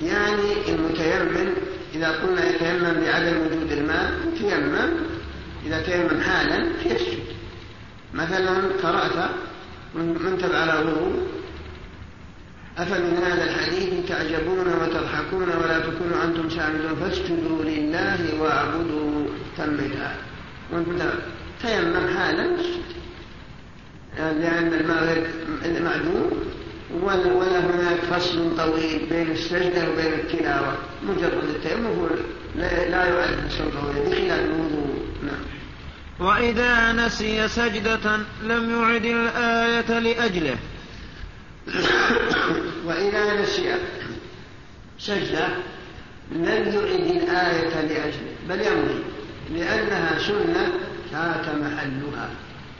[0.03, 1.53] يعني المتيمم
[1.95, 4.93] إذا قلنا يتيمم بعدم وجود الماء يتيمم
[5.65, 7.23] إذا تيمم حالا يسجد
[8.13, 9.29] مثلا قرأت
[9.95, 11.27] من تبع على وضوء
[12.77, 19.25] أفمن هذا الحديث تعجبون وتضحكون ولا تكونوا أنتم سامدون فاسجدوا لله واعبدوا.
[19.57, 19.95] تمت
[20.73, 21.01] وانت
[21.61, 22.47] تيمم حالا
[24.17, 25.27] لأن المغرب
[25.81, 26.31] معدوم
[27.03, 30.77] ولا هناك فصل طويل بين السجدة وبين التلاوة.
[31.03, 32.07] مجرد التيمم
[32.55, 35.05] لا يعد فصل طويل بخلاف الوضوء.
[35.23, 35.41] نعم.
[36.19, 40.55] وإذا نسي سجدة لم يعد الآية لأجله.
[42.87, 43.75] وإذا نسي
[44.99, 45.47] سجدة
[46.31, 48.35] لم يعد الآية لأجله.
[48.49, 49.03] بل يمضي
[49.53, 50.71] لأنها سنة
[51.11, 52.29] فات محلها.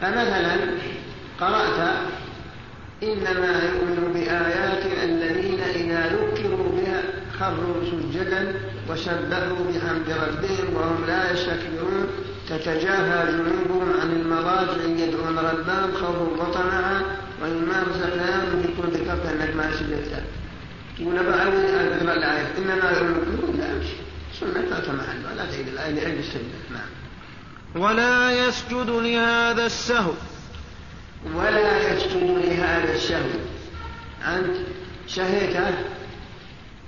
[0.01, 0.55] فمثلا
[1.39, 1.95] قرأت
[3.03, 7.01] إنما يؤمن بآياتنا الذين إذا ذكروا بها
[7.39, 8.53] خروا سجدا
[8.89, 12.07] وسبحوا بحمد ربهم وهم لا يستكبرون
[12.49, 17.01] تتجافى جنوبهم عن المضاجع يدعون ربهم خوفا وطمعا
[17.41, 20.23] ومما رزقناهم كل كفر انك ما سجدت
[20.97, 22.47] تقول بعود ان تقرا الآية.
[22.57, 23.97] إنما يؤمنون لا امشي
[24.39, 27.04] سنة فات محلها لا تعيد الآية لأجل السجده نعم.
[27.75, 30.13] ولا يسجد لهذا السهو.
[31.35, 33.39] ولا يسجد لهذا السهو.
[34.25, 34.55] أنت
[35.07, 35.73] شهيته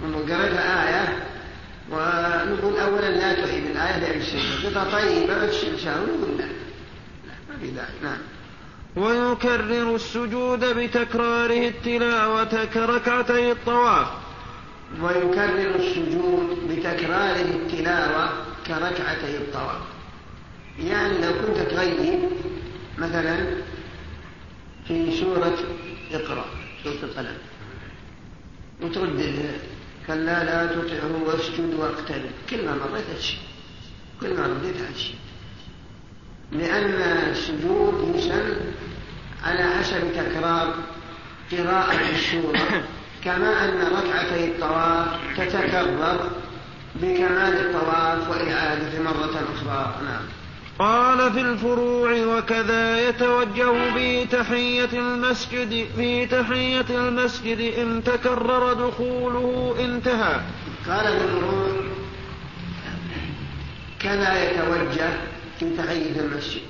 [0.02, 1.24] وقرأت آية
[1.92, 8.04] ونقول أولا لا تعيد الآية لأن السجدة طيبة بس نقول لا لا ما في ذلك.
[8.04, 8.18] نعم.
[8.96, 14.08] ويكرر السجود بتكراره التلاوة كركعتي الطواف.
[15.02, 18.30] ويكرر السجود بتكراره التلاوة
[18.68, 19.97] كركعتي الطواف.
[20.80, 22.20] يعني لو كنت تغيب
[22.98, 23.48] مثلا
[24.88, 25.58] في سورة
[26.12, 26.46] اقرأ
[26.84, 27.38] سورة القلم
[28.82, 29.52] وتردد
[30.08, 32.32] كلا لا تطعه واسجد واقترب.
[32.50, 33.40] كل ما مريت هالشيء
[34.22, 35.16] كل ما رديت هالشيء
[36.52, 38.56] لأن السجود يسن
[39.44, 40.76] على حسب تكرار
[41.52, 42.84] قراءة السورة.
[43.24, 45.08] كما أن ركعتي الطواف
[45.38, 46.32] تتكرر
[46.96, 49.96] بكمال الطواف وإعادة مرة أخرى.
[50.06, 50.24] نعم.
[50.80, 60.42] قال في الفروع وكذا يتوجه في تحية المسجد في تحية المسجد إن تكرر دخوله انتهى.
[60.88, 61.68] قال في الفروع
[64.00, 65.10] كذا يتوجه
[65.60, 66.62] في تحية المسجد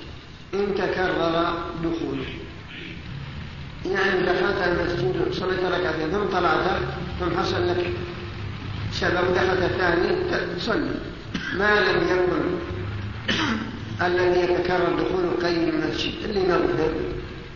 [0.53, 1.53] إن تكرر
[1.84, 2.26] دخوله.
[3.86, 6.80] يعني دخلت المسجد صليت ركعتين ثم طلعت
[7.20, 7.91] ثم حصل لك
[8.91, 10.10] سبب دخلت الثاني
[10.58, 10.95] تصلي
[11.53, 12.58] ما لم يكن
[14.02, 16.91] الذي يتكرر دخول قيم المسجد اللي نظهر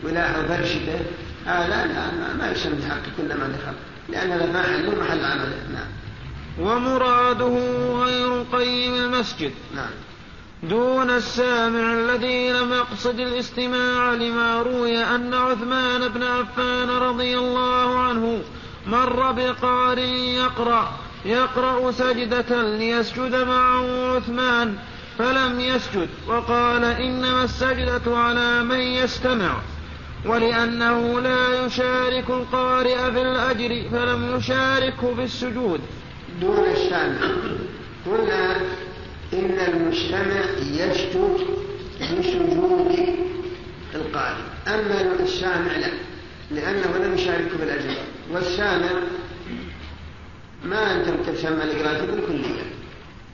[0.04, 1.00] ولا فرشته
[1.46, 3.74] هذا لا ما يسمى بحق كل ما دخل.
[4.08, 5.62] لأن هذا محل محل عمله.
[5.72, 5.88] نعم.
[6.60, 7.58] ومراده
[8.04, 9.52] غير قيم المسجد.
[9.74, 9.90] نعم.
[10.62, 18.42] دون السامع الذي لم يقصد الاستماع لما روي أن عثمان بن عفان رضي الله عنه
[18.86, 20.92] مر بقارئ يقرأ
[21.24, 24.76] يقرأ سجدة ليسجد معه عثمان.
[25.18, 29.60] فلم يسجد وقال إنما السجدة على من يستمع.
[30.26, 35.80] ولأنه لا يشارك القارئ في الأجر فلم يشاركه في السجود.
[36.40, 37.20] دون السامع
[38.06, 38.56] قلنا
[39.32, 41.36] إن المستمع يسجد
[42.00, 42.98] بسجود
[43.94, 44.42] القارئ.
[44.66, 45.90] أما السامع لا
[46.50, 47.94] لأنه لم يشاركه في الأجر.
[48.30, 48.90] والسامع
[50.64, 52.62] ما أنت تسمى القراءة بالكلية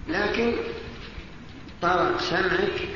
[0.09, 0.53] لكن
[1.83, 2.89] طرق سمعك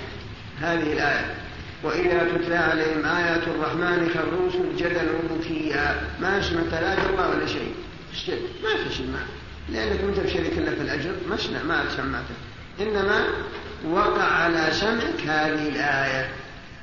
[0.61, 1.35] هذه الآية.
[1.83, 7.75] وإذا تتلى عليهم آيات الرحمن خروا سجدا وبكيا ما سمعت لا الله ولا شيء.
[8.15, 9.27] اسجد ما تسمع معه
[9.69, 11.13] لأنك أنت بشريك في الأجر.
[11.29, 12.35] ما ما سمعته.
[12.81, 13.27] إنما
[13.91, 16.29] وقع على سمعك هذه الآية.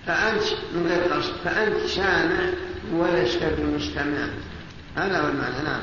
[0.07, 0.43] فأنت
[0.75, 1.33] من غير قصد.
[1.43, 2.39] فأنت سامع
[2.93, 4.27] ولست بمستمع.
[4.95, 5.63] هذا هو المعنى.
[5.63, 5.81] نعم.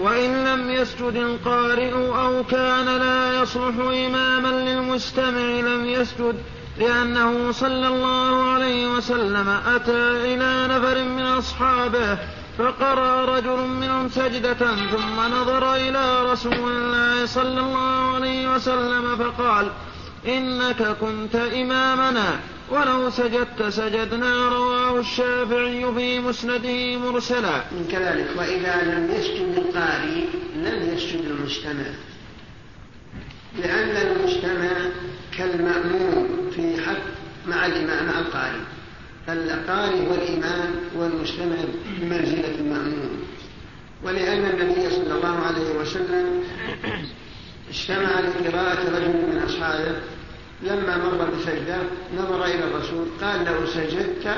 [0.00, 6.36] وإن لم يسجد القارئ أو كان لا يصلح إماما للمستمع لم يسجد
[6.78, 12.18] لأنه صلى الله عليه وسلم أتى إلى نفر من أصحابه
[12.58, 19.70] فقرأ رجل منهم سجدة ثم نظر إلى رسول الله صلى الله عليه وسلم فقال
[20.26, 22.40] إنك كنت إمامنا.
[22.70, 27.64] ولو سجدت سجدنا رواه الشافعي في مسنده مرسلا.
[27.72, 30.24] من كذلك وإذا لم يسجد القارئ
[30.56, 31.90] لم يسجد المستمع
[33.58, 34.70] لأن المستمع
[35.38, 37.02] كالمأموم في حق
[37.46, 38.60] مع الإمام مع القارئ.
[39.26, 41.56] فالقارئ والإمام والمستمع
[42.00, 43.22] بمنزلة المأموم.
[44.04, 46.44] ولأن النبي صلى الله عليه وسلم
[47.70, 49.96] استمع لقراءة رجل من أصحابه
[50.62, 51.76] لما مر بسجدة
[52.18, 54.36] نظر إلى الرسول قال لو سجدت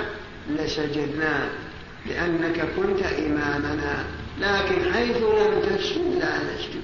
[0.50, 1.48] لسجدنا
[2.06, 4.04] لأنك كنت إمامنا
[4.40, 6.82] لكن حيث لم تسجد لا نسجد.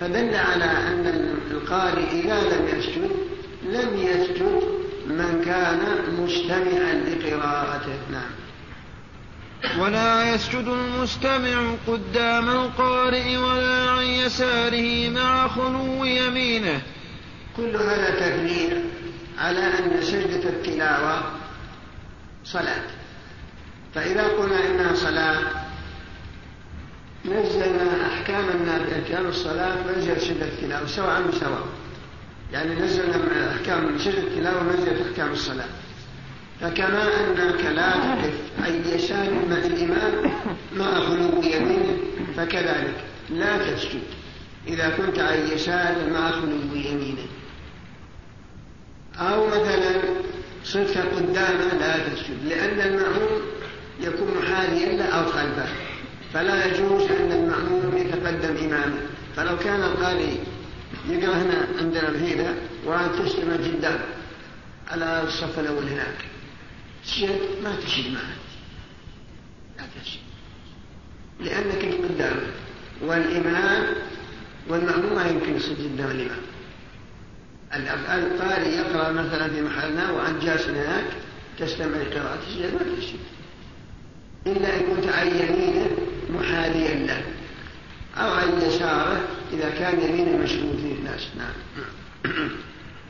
[0.00, 3.10] فدل على أن القارئ إذا لم يسجد
[3.64, 4.62] لم يسجد
[5.06, 5.80] من كان
[6.20, 7.98] مستمعا لقراءته.
[8.12, 8.30] نعم.
[9.80, 16.80] ولا يسجد المستمع قدام القارئ ولا عن يساره مع خلو يمينه.
[17.56, 18.78] كل هذا تفريع
[19.38, 21.22] على أن سجدة التلاوة
[22.44, 22.82] صلاة.
[23.94, 25.38] فإذا قلنا إنها صلاة
[27.24, 31.66] نزلنا أحكام أحكام الصلاة ونزل سجدة التلاوة سواء بسواء
[32.52, 35.68] يعني نزلنا من أحكام سجدة التلاوة ونزلت أحكام الصلاة.
[36.60, 39.28] فكما أنك لا تقف عن يسار
[39.66, 40.32] الإمام
[40.76, 41.96] مع خلو يمينه
[42.36, 44.02] فكذلك لا تسجد.
[44.68, 47.26] إذا كنت عن يسار مع خلو يمينه.
[49.20, 50.02] أو مثلا
[50.64, 53.40] صرت قدامه لا تسجد لأن المأموم
[54.00, 55.68] يكون حاليا له أو خلفه
[56.32, 59.00] فلا يجوز أن المأموم يتقدم إمامه
[59.36, 60.34] فلو كان القارئ
[61.08, 62.54] يقرأ هنا عندنا الهيلة
[62.86, 64.00] وأن تستمع جدا
[64.88, 66.24] على الصف الأول هناك.
[67.04, 68.36] تسجد ما تسجد معه.
[69.78, 70.20] لا تسجد.
[71.40, 72.46] لأنك قدامه
[73.02, 73.86] والإمام
[74.68, 76.42] والمأموم ما يمكن يسجد قدام الإمام.
[77.74, 81.04] القارئ يقرأ مثلا في محلنا وأنت جالس هناك
[81.58, 83.18] تستمع لقراءة السجد ما تسجد
[84.46, 85.86] إلا إن كنت عن يمينه
[86.30, 87.22] محاذيا له.
[88.16, 89.20] أو عن يساره
[89.52, 91.54] إذا كان يمينه مشغول فيه الناس نعم.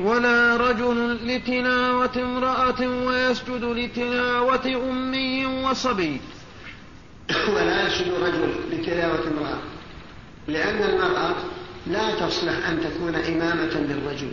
[0.00, 6.20] ولا رجل لتلاوة امرأة ويسجد لتلاوة أمي وصبي.
[7.48, 9.58] ولا يسجد رجل لتلاوة امرأة
[10.48, 11.34] لأن المرأة
[11.90, 14.32] لا تصلح أن تكون إمامة للرجل.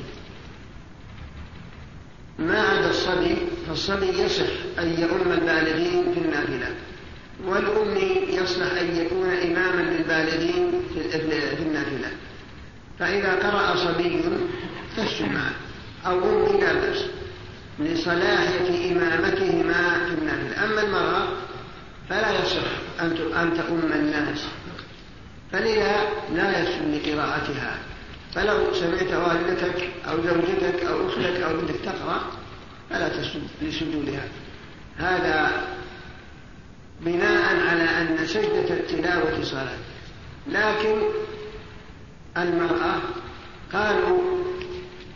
[2.40, 3.38] ما عدا الصبي؟
[3.68, 6.76] فالصبي يصح أن يؤم البالغين في النافلة
[7.46, 12.12] والأمي يصلح أن يكون إماما للبالغين في النافلة.
[13.00, 14.24] فإذا قرأ صبي
[14.96, 15.54] فاسجد معه
[16.06, 17.06] أو أمي لا بأس
[17.80, 20.66] لصلاحية إمامتهما في النافلة.
[20.66, 21.28] أما المرأة
[22.10, 23.02] فلا يصح
[23.36, 24.46] أن تؤم الناس.
[25.54, 27.78] فلذا لا يسن لقراءتها.
[28.36, 32.22] فلو سمعت والدتك أو زوجتك أو أختك أو بنتك تقرأ
[32.90, 34.24] فلا تسجد لسجودها
[34.98, 35.68] هذا
[37.02, 39.78] بناء على أن سجدة التلاوة صلاة.
[40.48, 41.02] لكن
[42.38, 43.00] المرأة
[43.74, 44.22] قالوا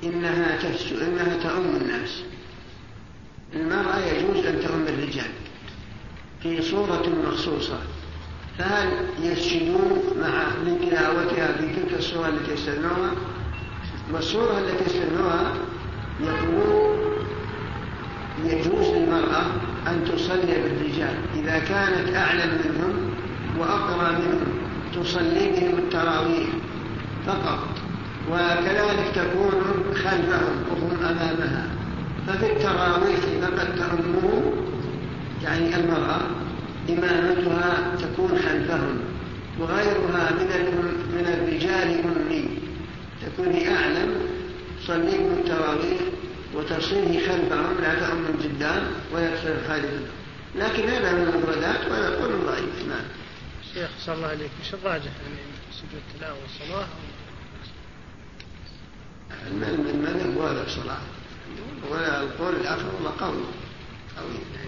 [0.04, 2.22] إنها تفسد إنها تؤم الناس.
[3.54, 5.32] المرأة يجوز أن تؤم الرجال
[6.44, 7.80] في صورة مخصوصة.
[8.58, 8.88] فهل
[9.24, 13.12] يسجدون مع لتلاوتها في تلك الصورة التي يستثنوها
[14.14, 15.54] والصورة التي يستثنوها
[16.20, 16.98] يقولون
[18.46, 19.42] يجوز للمرأة
[19.88, 21.16] أن تصلي بالرجال.
[21.36, 23.10] إذا كانت أعلم منهم
[23.60, 24.48] وأقرى منهم
[24.96, 26.48] تصلي بهم التراويح
[27.28, 27.68] فقط
[28.32, 31.68] وكذلك تكون خلفهم وهم أمامها.
[32.28, 34.42] ففي التراويح فقد تأمه
[35.44, 36.22] يعني المرأة
[36.90, 39.00] إمامتها تكون خلفهم
[39.60, 40.48] وغيرها من
[41.12, 42.50] من الرجال أمي.
[43.22, 44.16] تكون أعلم
[44.82, 46.00] تصليهم التراويح
[46.56, 48.84] وتصليه خلفهم لا تأم من قدام
[49.14, 50.02] ويكسر خالفا
[50.56, 53.06] لكن هذا من المفردات ويقول ضعيف نعم
[53.74, 54.52] شيخ صلى الله عليك.
[54.62, 56.88] وش الراجح يعني سجود التلاوة والصلاة؟
[59.94, 61.02] المذهب هو هذا الصلاة.
[61.92, 63.44] ولا القول الآخر هو قول قوي.
[64.18, 64.67] قول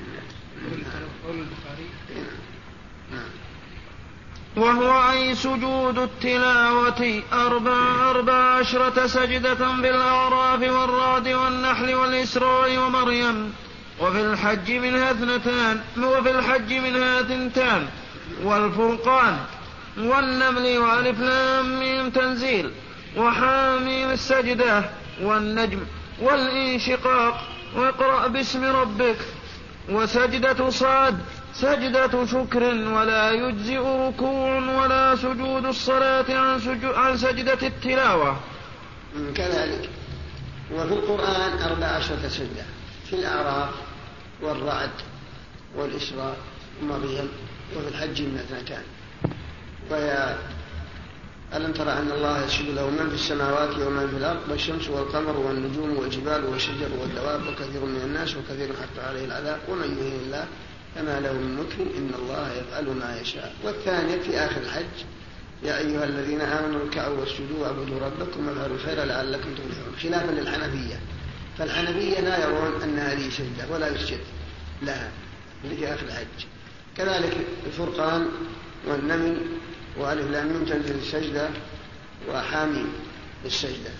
[4.57, 13.53] وهو أي سجود التلاوة أربع أربع عشرة سجدة بالأعراف والرعد والنحل والإسراء ومريم.
[13.99, 17.88] وفي الحج منها اثنتان وفي الحج منها اثنتان
[18.43, 19.38] والفرقان
[19.97, 22.72] والنمل وألف لام تنزيل.
[23.18, 24.89] وحاميم السجدة
[25.22, 25.80] والنجم
[26.22, 27.47] والإنشقاق.
[27.76, 29.18] واقرأ باسم ربك.
[29.91, 31.17] وسجدة صاد
[31.53, 38.39] سجدة شكر ولا يجزئ ركوع ولا سجود الصلاة عن, سجو عن سجدة التلاوة.
[39.35, 39.89] كذلك.
[40.73, 42.65] وفي القرآن أربع عشرة سجدة
[43.05, 43.69] في الأعراف
[44.41, 44.91] والرعد
[45.75, 46.37] والإسراء
[46.81, 47.29] ومريم
[47.75, 48.83] وفي الحج أثنتان.
[49.91, 50.35] وهي
[51.53, 55.97] ألم ترى أن الله يسجد له من في السماوات ومن في الأرض والشمس والقمر والنجوم
[55.97, 60.47] والجبال والشجر والدواب وكثير من الناس وكثير حتى عليه العذاب ومن يهين الله
[60.95, 63.55] فما له من مكرم إن الله يفعل ما يشاء.
[63.63, 65.05] والثانية في آخر الحج
[65.63, 69.95] يا أيها الذين آمنوا اركعوا واسجدوا واعبدوا ربكم وافعلوا الخير لعلكم تفلحون.
[70.03, 70.99] خلافا للحنفية.
[71.57, 74.19] فالحنفية لا يرون أن هذه سجدة ولا يسجد
[74.81, 75.11] لها.
[75.69, 76.45] في آخر الحج.
[76.97, 77.37] كذلك
[77.67, 78.25] الفرقان
[78.87, 79.37] والنمل
[79.97, 81.49] وألف لام تنزل السجدة
[82.29, 82.93] وحاميم
[83.45, 83.91] السجدة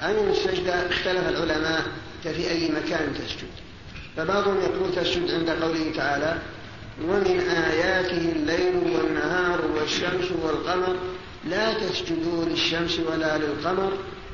[0.00, 1.82] حاميم السجدة اختلف العلماء
[2.22, 3.50] في أي مكان تسجد.
[4.16, 6.38] فبعضهم يقول تسجد عند قوله تعالى
[7.04, 10.96] ومن آياته الليل والنهار والشمس والقمر
[11.50, 13.92] لا تسجدوا للشمس ولا للقمر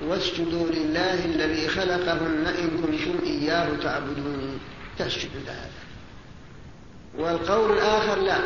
[0.08, 4.60] واسجدوا لله الذي خلقهن إن كنتم إياه تعبدون.
[4.98, 5.87] تسجد لهذا.
[7.18, 8.38] والقول الآخر لا.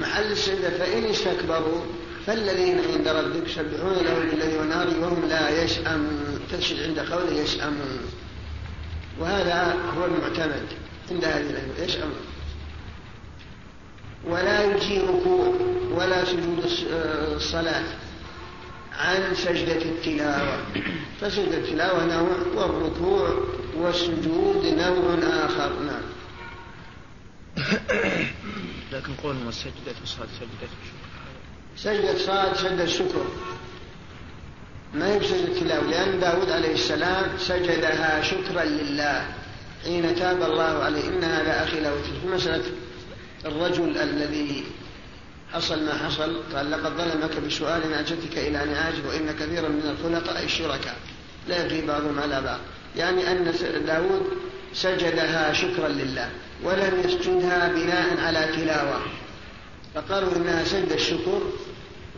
[0.00, 1.80] محل السجدة فإن استكبروا
[2.26, 6.40] فالذين عند ربك يسبحون له بالليل والنهار وهم لا يشأمون.
[6.52, 8.00] تسجد عند قوله يشأمون.
[9.20, 10.66] وهذا هو المعتمد
[11.10, 12.24] عند هذه الأئمة يشأمون.
[14.28, 15.54] ولا يجي ركوع
[15.94, 16.64] ولا سجود
[17.36, 17.84] الصلاة
[18.92, 20.58] عن سجدة التلاوة.
[21.20, 23.40] فسجدة التلاوة نوع والركوع
[23.76, 25.72] والسجود نوع آخر.
[25.86, 26.13] نعم.
[28.92, 30.68] لكن قولهم السجدة صاد سجدة
[31.76, 33.26] سجدة صاد سجدة الشكر
[34.94, 39.28] ما هي بسجدة التلاوة؟ لأن داود عليه السلام سجدها شكرا لله
[39.84, 41.08] حين تاب الله عليه.
[41.08, 42.64] إن هذا أخي له في مسألة
[43.46, 44.64] الرجل الذي
[45.52, 50.96] حصل ما حصل قال لقد ظلمك بسؤال ناجتك إلى نعاجه وإن كثيرا من الخلطاء الشركاء.
[51.48, 52.60] لا يبغي بعضهم على بعض.
[52.96, 53.52] يعني أن
[53.86, 54.22] داود
[54.74, 56.30] سجدها شكرا لله
[56.62, 59.02] ولم يسجدها بناء على تلاوة.
[59.94, 61.42] فقالوا إنها سجد الشكر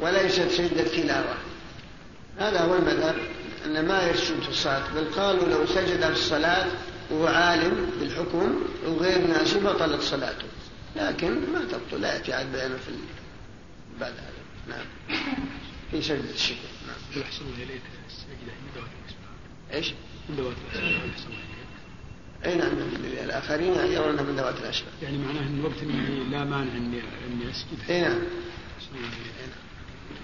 [0.01, 1.35] وليست سجد التلاوة.
[2.39, 3.17] هذا هو المذهب
[3.67, 6.67] أن ما يسجد في الصلاة بل قالوا لو سجد في الصلاة
[7.11, 10.47] وهو عالم بالحكم وغير ناسي بطلت صلاته.
[10.97, 12.93] لكن ما تبطل لا يأتي عاد بيانه في
[14.01, 14.77] بعد هذا.
[14.77, 14.87] نعم.
[15.91, 16.69] في سجدة الشكر.
[16.87, 17.23] نعم.
[17.23, 18.53] يحسن إليك السجدة.
[18.63, 19.93] من ذوات الأسباب إيش؟
[20.29, 21.46] من ذوات الأسباب
[22.45, 22.73] أي نعم
[23.25, 24.93] الآخرين يرونها من ذوات الاسباب.
[25.03, 27.91] يعني معناه إن وقت إني لا مانع اني إني أسجد.
[27.91, 28.19] أي نعم.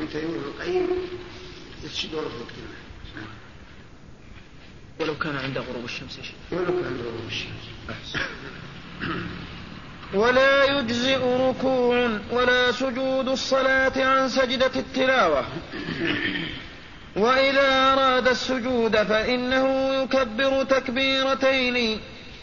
[0.01, 0.87] ابن تيميه ابن القيم
[1.85, 2.55] يسجد ورا وقت
[5.01, 6.35] ولو كان عند غروب الشمس يا شيخ.
[6.53, 8.17] ولو كان عند غروب الشمس.
[10.15, 15.47] ولا يجزئ ركوع ولا سجود الصلاة عن سجدة التلاوة
[17.17, 22.01] وإذا أراد السجود فإنه يكبر تكبيرتين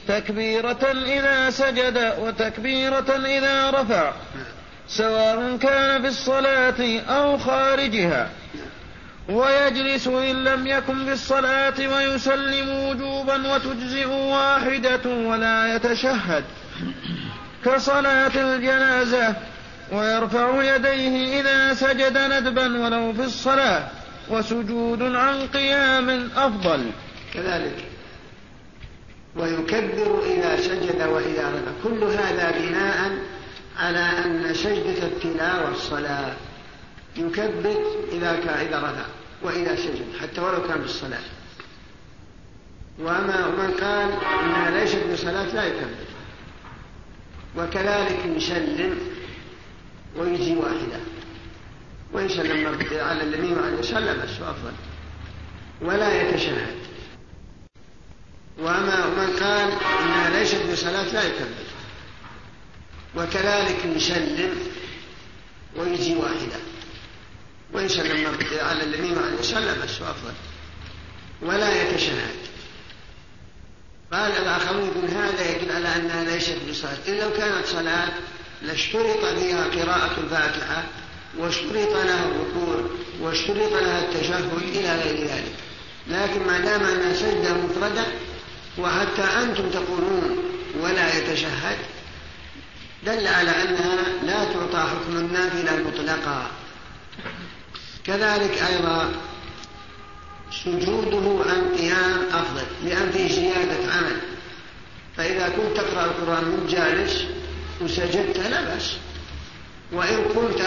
[0.07, 4.11] تكبيرة إذا سجد وتكبيرة إذا رفع
[4.87, 8.29] سواء كان في الصلاة أو خارجها.
[9.29, 16.43] ويجلس إن لم يكن في الصلاة ويسلم وجوبا وتجزئ واحدة ولا يتشهد.
[17.65, 19.35] كصلاة الجنازة
[19.91, 23.87] ويرفع يديه إذا سجد ندبا ولو في الصلاة.
[24.29, 26.91] وسجود عن قيام أفضل.
[27.33, 27.85] كذلك.
[29.35, 33.17] ويكبر إذا سجد وإذا رفع كل هذا بناء
[33.77, 36.33] على أن سجدة التلاوة الصلاة
[37.17, 37.75] يكبر
[38.11, 39.05] إذا إذا رفع
[39.43, 41.19] وإذا سجد حتى ولو كان في الصلاة
[42.99, 44.11] وما من قال
[44.43, 46.09] إنها ليست بصلاة لا يكبر.
[47.57, 48.99] وكذلك يسلم
[50.17, 50.99] ويجي واحدة.
[52.13, 52.65] ويسلم
[53.01, 53.75] على اليمين وعلى
[54.13, 54.73] بأس أفضل؟
[55.81, 56.75] ولا يتشهد.
[58.59, 61.69] وما من قال إنها ليست بصلاة لا يكبر
[63.15, 64.55] وكذلك يسلم
[65.75, 66.59] ويجي واحدة.
[67.73, 68.25] ويسلم
[68.63, 69.35] على اليمين وعلى
[69.73, 70.33] بأس أفضل؟
[71.41, 72.35] ولا يتشهد.
[74.13, 78.09] قال الآخرون هذا يدل على أنها ليست بصلاة إن لو كانت صلاة
[78.61, 80.83] لاشترط فيها قراءة الفاتحة
[81.37, 82.89] واشترط لها الركوع
[83.21, 85.53] واشترط لها التشهد إلى غير ذلك.
[86.07, 88.03] لكن ما دام أنها سجدة مفردة
[88.77, 90.37] وحتى أنتم تقولون
[90.81, 91.77] ولا يتشهد
[93.05, 96.47] دل على أنها لا تعطى حكم النافلة مطلقا
[98.03, 99.11] كذلك أيضا
[100.51, 104.17] سجوده عن قيام أفضل لأن فيه زيادة عمل.
[105.17, 107.23] فإذا كنت تقرأ القرآن من جالس
[107.81, 108.97] وسجدت لا بأس.
[109.91, 110.61] وإن كنت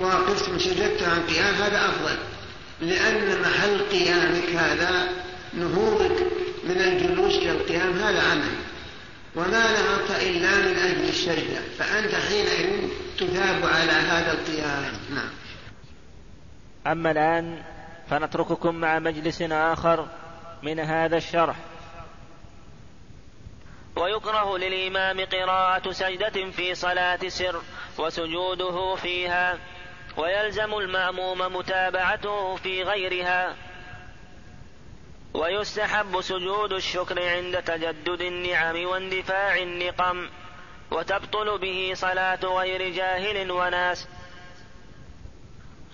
[0.00, 2.18] وقفت وسجدت عن قيام هذا أفضل
[2.80, 5.08] لأن محل قيامك هذا
[5.54, 6.26] نهوضك
[6.64, 8.54] من الجلوس إلى القيام هذا عمل
[9.36, 12.88] وما نهضت إلا من أجل السجدة فأنت حينئذ
[13.18, 14.92] تثاب على هذا القيام.
[15.14, 15.30] نعم.
[16.86, 17.62] أما الآن
[18.10, 20.08] فنترككم مع مجلس آخر
[20.62, 21.56] من هذا الشرح.
[23.96, 27.62] ويكره للإمام قراءة سجدة في صلاة سر
[27.98, 29.58] وسجوده فيها
[30.16, 33.56] ويلزم المأموم متابعته في غيرها
[35.34, 40.28] ويستحب سجود الشكر عند تجدد النعم واندفاع النقم
[40.90, 44.08] وتبطل به صلاة غير جاهل وناس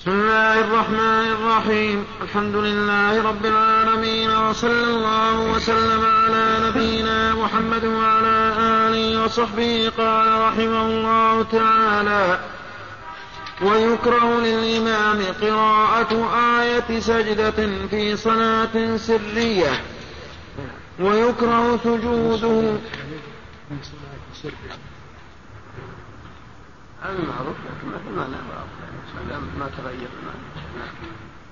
[0.01, 2.05] بسم الله الرحمن الرحيم.
[2.23, 9.93] الحمد لله رب العالمين وصلى الله وسلم على نبينا محمد وعلى آله وصحبه.
[9.99, 12.41] قال رحمه الله تعالى
[13.63, 16.13] ويكره للإمام قراءة
[16.61, 17.59] آية سجدة
[17.91, 19.73] في صلاة سرية.
[21.01, 22.79] ويكره سجوده.
[27.05, 28.27] المعروف لكن ما
[29.59, 30.09] ما تغير.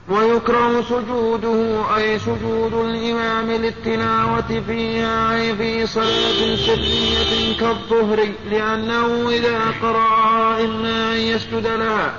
[0.09, 10.64] ويكره سجوده أي سجود الإمام للتلاوة فيها أي في صلاة سرية كالظهر لأنه إذا قرأها
[10.64, 12.12] إما أن يسجد لها.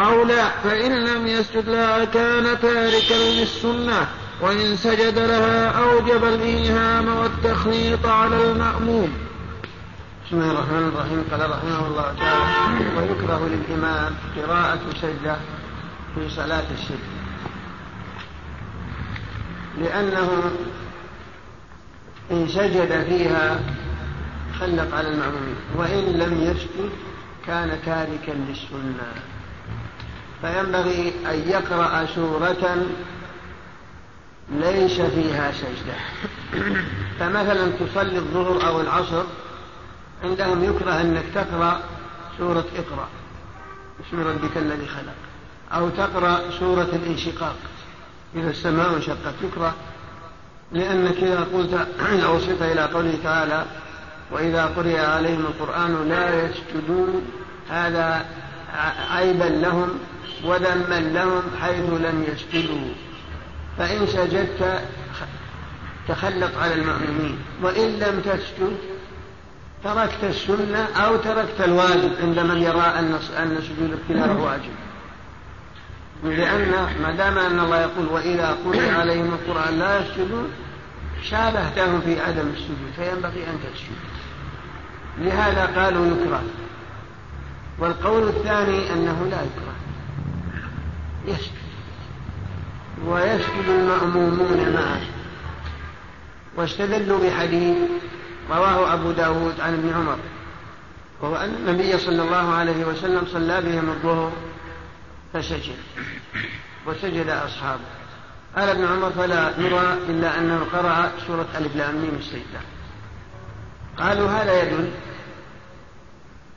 [0.00, 4.08] أو لا فإن لم يسجد لها كان تاركا للسنة
[4.40, 9.12] وإن سجد لها أوجب الإيهام والتخليط على المأموم.
[10.26, 11.24] بسم الله الرحمن الرحيم.
[11.30, 15.36] قال رحمه الله تعالى ويكره للإمام قراءة سجدة
[16.14, 16.98] في صلاة السجد
[19.78, 20.28] لأنه
[22.30, 23.60] إن سجد فيها
[24.60, 26.90] خلق على المعمومين وإن لم يسجد
[27.46, 29.08] كان تاركا للسنة.
[30.42, 32.86] فينبغي أن يقرأ سورة
[34.50, 35.98] ليس فيها سجدة.
[37.18, 39.24] فمثلا تصلي الظهر أو العصر
[40.26, 41.80] عندهم يكره أنك تقرأ
[42.38, 43.08] سورة اقرأ.
[44.00, 45.14] بسم ربك الذي خلق.
[45.72, 47.56] أو تقرأ سورة الانشقاق.
[48.34, 49.34] إذا السماء انشقت.
[49.42, 49.74] يكره.
[50.72, 51.88] لأنك إذا قلت
[52.34, 53.64] وصلت إلى قوله تعالى
[54.32, 57.26] وإذا قرئ عليهم القرآن لا يسجدون.
[57.70, 58.26] هذا
[59.10, 59.88] عيبا لهم
[60.44, 62.88] وذما لهم حيث لم يسجدوا.
[63.78, 64.82] فإن سجدت
[66.08, 68.76] تخلق على المأمومين وإن لم تسجد
[69.84, 74.72] تركت السنة أو تركت الواجب عند من يرى أن أن سجود التلاوة واجب.
[76.24, 76.70] لأن
[77.02, 80.50] ما دام أن الله يقول وإذا قرئ عليهم القرآن لا يسجدون
[81.22, 83.96] شابهتهم في عدم السجود فينبغي أن تسجد.
[85.18, 86.42] لهذا قالوا يكره.
[87.78, 89.76] والقول الثاني أنه لا يكره.
[91.26, 91.66] يسجد.
[93.06, 95.00] ويسجد المأمومون معه.
[96.56, 97.76] واستدلوا بحديث
[98.50, 100.18] رواه أبو داود عن ابن عمر.
[101.22, 104.32] وهو أن النبي صلى الله عليه وسلم صلى بهم الظهر
[105.34, 105.76] فسجد.
[106.86, 107.82] وسجد أصحابه.
[108.56, 112.60] قال ابن عمر فلا نرى إلا أنه قرأ سورة ألف لام ميم السجدة.
[113.98, 114.90] قالوا هذا يدل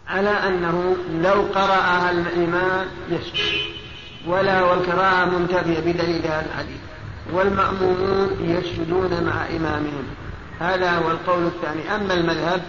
[0.08, 3.62] على أنه لو قرأها الإمام يسجد.
[4.28, 6.80] ولا والقراءة منتفية بدليل هذا الحديث.
[7.34, 10.04] والمأمومون يسجدون مع إمامهم.
[10.60, 11.96] هذا هو القول الثاني.
[11.96, 12.62] أما المذهب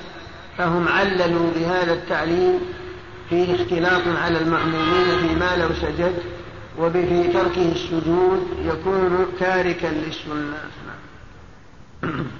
[0.58, 2.58] فهم عللوا بهذا التعليل
[3.30, 6.14] فيه اختلاط على المأمومين فيما لو سجد
[6.78, 10.58] وفي تركه السجود يكون تاركا للسنة.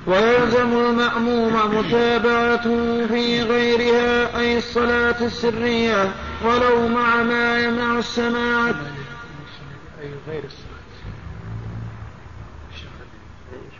[0.07, 6.13] ويلزم المأموم متابعته في غيرها أي الصلاة السرية
[6.45, 8.69] ولو مع ما يمنع السماع.
[8.69, 10.70] أي غير الصلاة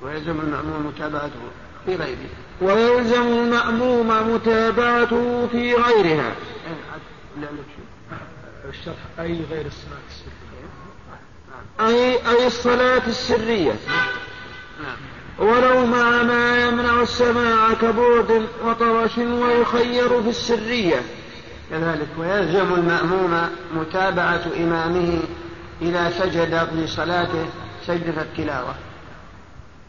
[0.03, 1.41] ويلزم المأموم متابعته
[1.87, 2.29] في غيره.
[2.61, 6.33] ويلزم المأموم متابعته في غيرها.
[8.69, 10.69] الشرح أي غير الصلاة السرية؟
[11.81, 13.73] أي أي الصلاة السرية.
[15.39, 21.03] ولو مع ما يمنع السماع كبعد وطرش ويخير في السرية.
[21.71, 25.23] كذلك ويلزم المأموم متابعة إمامه
[25.83, 27.47] إذا سجد في صلاته
[27.87, 28.75] سجدة التلاوة.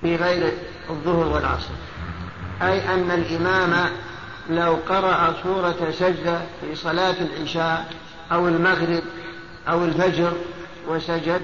[0.02, 0.54] في غير
[0.90, 1.74] الظهر والعصر.
[2.62, 3.90] أي أن الإمام
[4.50, 7.94] لو قرأ سورة سجدة في صلاة العشاء
[8.32, 9.04] أو المغرب
[9.68, 10.34] أو الفجر
[10.88, 11.42] وسجد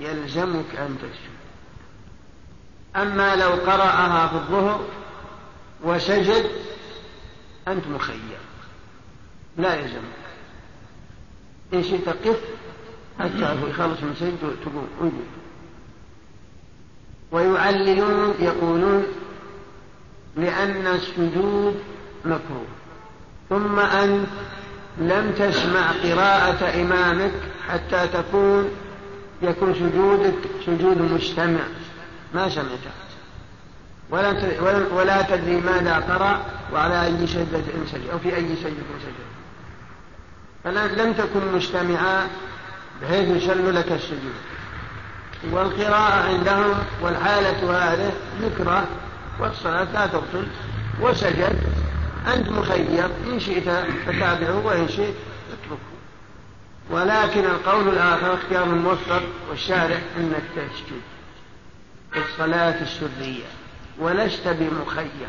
[0.00, 1.36] يلزمك أن تسجد.
[2.96, 4.80] أما لو قرأها في الظهر
[5.84, 6.50] وسجد
[7.68, 8.38] أنت مخير.
[9.56, 10.26] لا يلزمك.
[11.74, 12.40] إن شئت قف
[13.20, 15.22] حتى يخلص من سجد تقوم.
[17.32, 19.06] ويعللون يقولون
[20.36, 21.74] لأن السجود
[22.24, 22.66] مكروه.
[23.50, 24.26] ثم أنت
[24.98, 27.32] لم تسمع قراءة إمامك
[27.68, 28.70] حتى تكون
[29.42, 30.34] يكون سجودك
[30.66, 31.60] سجود مجتمع
[32.34, 32.90] ما سمعته
[34.92, 37.62] ولا تدري ماذا قرأ وعلى أي سجدة
[37.92, 39.26] سجد أو في أي سجدة سجد.
[40.64, 42.26] فلم تكن مجتمعا
[43.02, 44.34] بحيث يسل لك السجود.
[45.52, 48.12] والقراءة عندهم والحالة هذه
[48.42, 48.84] ذكرى
[49.40, 50.46] والصلاة لا تبطل
[51.00, 51.58] وسجد.
[52.34, 53.68] أنت مخير إن شئت
[54.06, 55.14] فتابعه وإن شئت
[55.52, 55.96] اتركه.
[56.90, 61.00] ولكن القول الآخر اختيار الموفق والشارع أنك تسجد
[62.12, 63.44] في الصلاة السرية
[63.98, 65.28] ولست بمخير.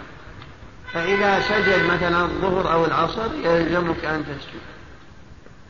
[0.93, 4.61] فإذا سجد مثلا الظهر أو العصر يلزمك أن تسجد.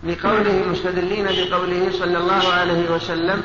[0.04, 3.44] لقوله مستدلين بقوله صلى الله عليه وسلم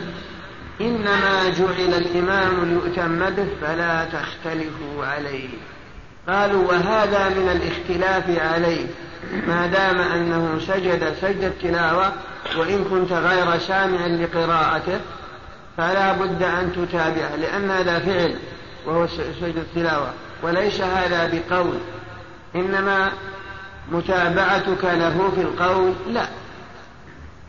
[0.80, 5.48] إنما جعل الإمام ليؤتم به فلا تختلفوا عليه.
[6.28, 8.86] قالوا وهذا من الاختلاف عليه.
[9.46, 12.12] ما دام أنه سجد سجد تلاوة
[12.56, 15.00] وإن كنت غير سامع لقراءته
[15.76, 18.36] فلا بد أن تتابعه لأن هذا فعل
[18.86, 19.06] وهو
[19.40, 20.12] سجد التلاوة.
[20.42, 21.78] وليس هذا بقول.
[22.54, 23.12] إنما
[23.92, 26.26] متابعتك له في القول لا.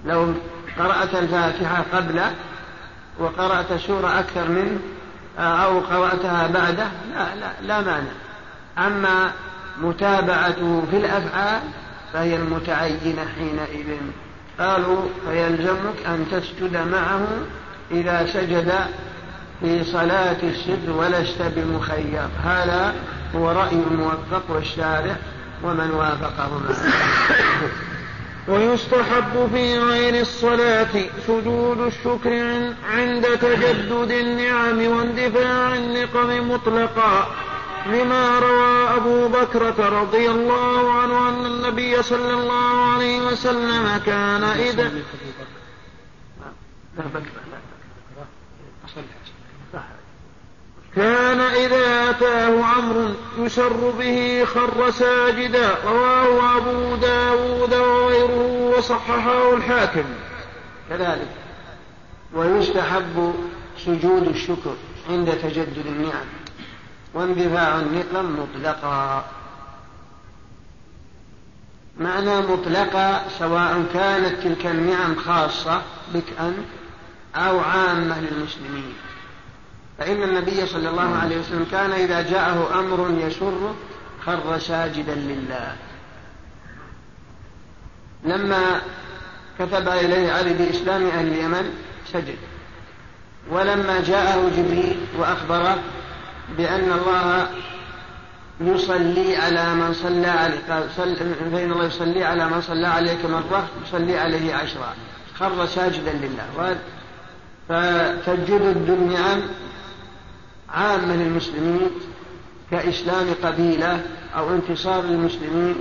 [0.06, 0.34] لو
[0.80, 2.32] قرأت الفاتحة قبله
[3.20, 4.80] وقرأت سورة أكثر منه
[5.40, 8.12] أو قرأتها بعده لا لا, لا مانع.
[8.78, 9.32] أما
[9.82, 11.62] متابعته في الأفعال
[12.14, 13.98] فهي المتعينة حينئذ.
[14.60, 17.28] قالوا فيلزمك أن تسجد معه
[17.92, 18.74] إذا سجد
[19.62, 22.28] في صلاة السر ولست بمخير.
[22.44, 22.94] هذا
[23.36, 25.16] هو رأي الموفق والشارع
[25.64, 26.76] ومن وافقه معه
[28.48, 32.34] ويستحب في غير الصلاة سجود الشكر
[32.92, 37.28] عند تجدد النعم واندفاع النقم مطلقا
[37.86, 44.92] لما روى أبو بكرة رضي الله عنه أن النبي صلى الله عليه وسلم كان إذا
[50.96, 60.06] كان إذا أتاه أمر يسر به خر ساجدا رواه أبو داود وغيره وصححه الحاكم.
[60.90, 61.30] كذلك.
[62.34, 63.34] ويستحب
[63.78, 64.76] سجود الشكر
[65.10, 66.28] عند تجدد النعم.
[67.14, 69.26] واندفاع النقم مطلقا.
[72.00, 75.82] معنى مطلقا سواء كانت تلك النعم خاصة
[76.14, 76.66] بك أنت
[77.36, 78.94] أو عامة للمسلمين.
[80.04, 83.76] فإن النبي صلى الله عليه وسلم كان إذا جاءه أمر يسره
[84.26, 85.76] خر ساجدا لله.
[88.24, 88.82] لما
[89.60, 91.74] كتب إليه علي بإسلام أهل اليمن
[92.14, 92.38] سجد.
[93.52, 95.78] ولما جاءه جبريل وأخبره
[96.58, 97.48] بأن الله
[98.62, 101.16] يصلي على من صلى عليه قال صل
[101.52, 104.94] فإن الله يصلي على من صلى عليك مرة يصلي عليه عشرا
[105.40, 106.78] خر ساجدا لله.
[107.70, 109.42] فتجدد النعم
[110.74, 111.92] عامة للمسلمين
[112.72, 114.06] كإسلام قبيلة
[114.36, 115.76] أو انتصار للمسلمين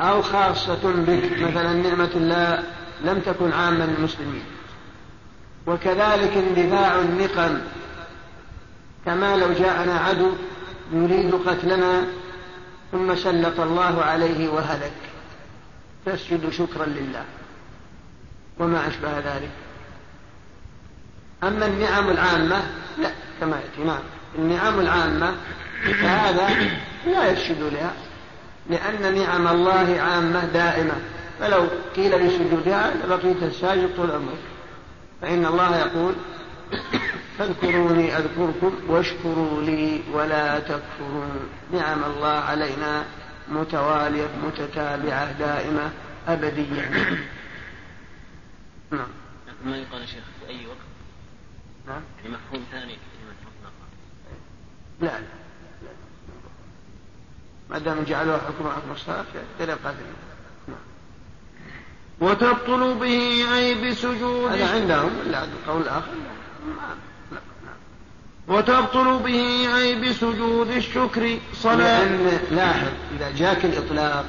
[0.00, 2.62] أو خاصة بك مثلا نعمة الله
[3.04, 4.44] لم تكن عامة للمسلمين.
[5.66, 7.58] وكذلك اندفاع النقم
[9.06, 10.30] كما لو جاءنا عدو
[10.92, 12.06] يريد قتلنا
[12.92, 14.92] ثم سلط الله عليه وهلك.
[16.06, 17.24] تسجد شكرا لله.
[18.58, 19.50] وما أشبه ذلك.
[21.42, 22.62] أما النعم العامة
[22.98, 23.84] لا كما يأتي.
[23.84, 24.02] نعم.
[24.38, 25.34] النعم العامة
[25.82, 26.48] فهذا
[27.06, 27.92] لا يسجد لها
[28.70, 30.94] لأن نعم الله عامة دائمة.
[31.40, 34.38] فلو قيل بسجودها لبقيت الساجد طول عمرك.
[35.22, 36.14] فإن الله يقول
[37.38, 43.04] فاذكروني أذكركم واشكروا لي ولا تكفرون نعم الله علينا
[43.48, 45.90] متوالية متتابعة دائمة
[46.28, 46.90] أبدية.
[48.90, 49.08] نعم.
[49.64, 50.78] ما يقال شيخ في أي وقت؟
[51.86, 52.02] نعم.
[52.24, 52.98] مفهوم ثاني.
[55.00, 55.20] لا لا
[57.70, 59.24] ما دام جعلوها حكم حكم الصلاة
[59.58, 59.98] فلا قادر
[62.20, 66.10] وتبطل به أي بسجود هذا عندهم لا القول الآخر
[67.32, 67.38] لا.
[68.48, 72.04] وتبطل به أي بسجود الشكر صلاة.
[72.04, 74.24] لأن لاحظ إذا جاك الإطلاق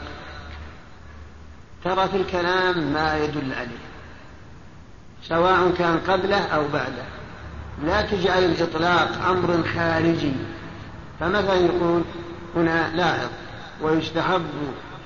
[1.84, 3.90] ترى في الكلام ما يدل عليه
[5.24, 7.06] سواء كان قبله أو بعده.
[7.84, 10.32] لا تجعل الإطلاق أمر خارجي.
[11.20, 12.02] فمثلا يقول؟
[12.56, 13.30] هنا لاحظ
[13.82, 14.46] ويستحب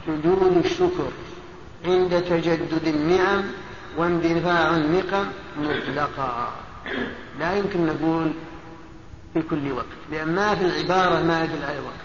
[0.07, 1.11] سجود الشكر
[1.85, 3.43] عند تجدد النعم
[3.97, 5.25] واندفاع النقم
[5.57, 6.53] مطلقا.
[7.39, 8.31] لا يمكن نقول
[9.33, 12.03] في كل وقت لأن ما في العبارة ما يدل على وقت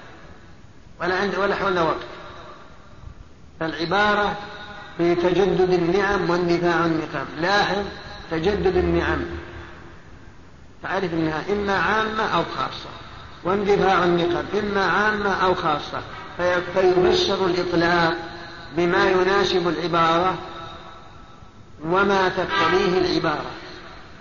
[1.00, 2.06] ولا عند ولا حول وقت
[3.60, 4.36] فالعبارة
[4.98, 7.26] في تجدد النعم واندفاع النقم.
[7.40, 7.84] لاحظ
[8.30, 9.20] تجدد النعم.
[10.82, 12.88] تعرف إنها إما عامة أو خاصة.
[13.44, 16.02] واندفاع النقم إما عامة أو خاصة
[16.74, 18.16] فيفسر الاطلاق
[18.76, 20.38] بما يناسب العبارة
[21.84, 23.50] وما تقتضيه العبارة.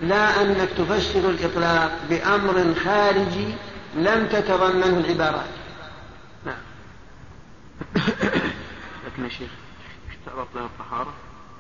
[0.02, 3.48] لا أنك تفسر الاطلاق بأمر خارجي
[3.96, 5.50] لم تتضمنه العبارات
[6.46, 6.58] نعم.
[9.06, 9.50] لكن يا شيخ
[10.10, 11.14] اشترط له الطهارة؟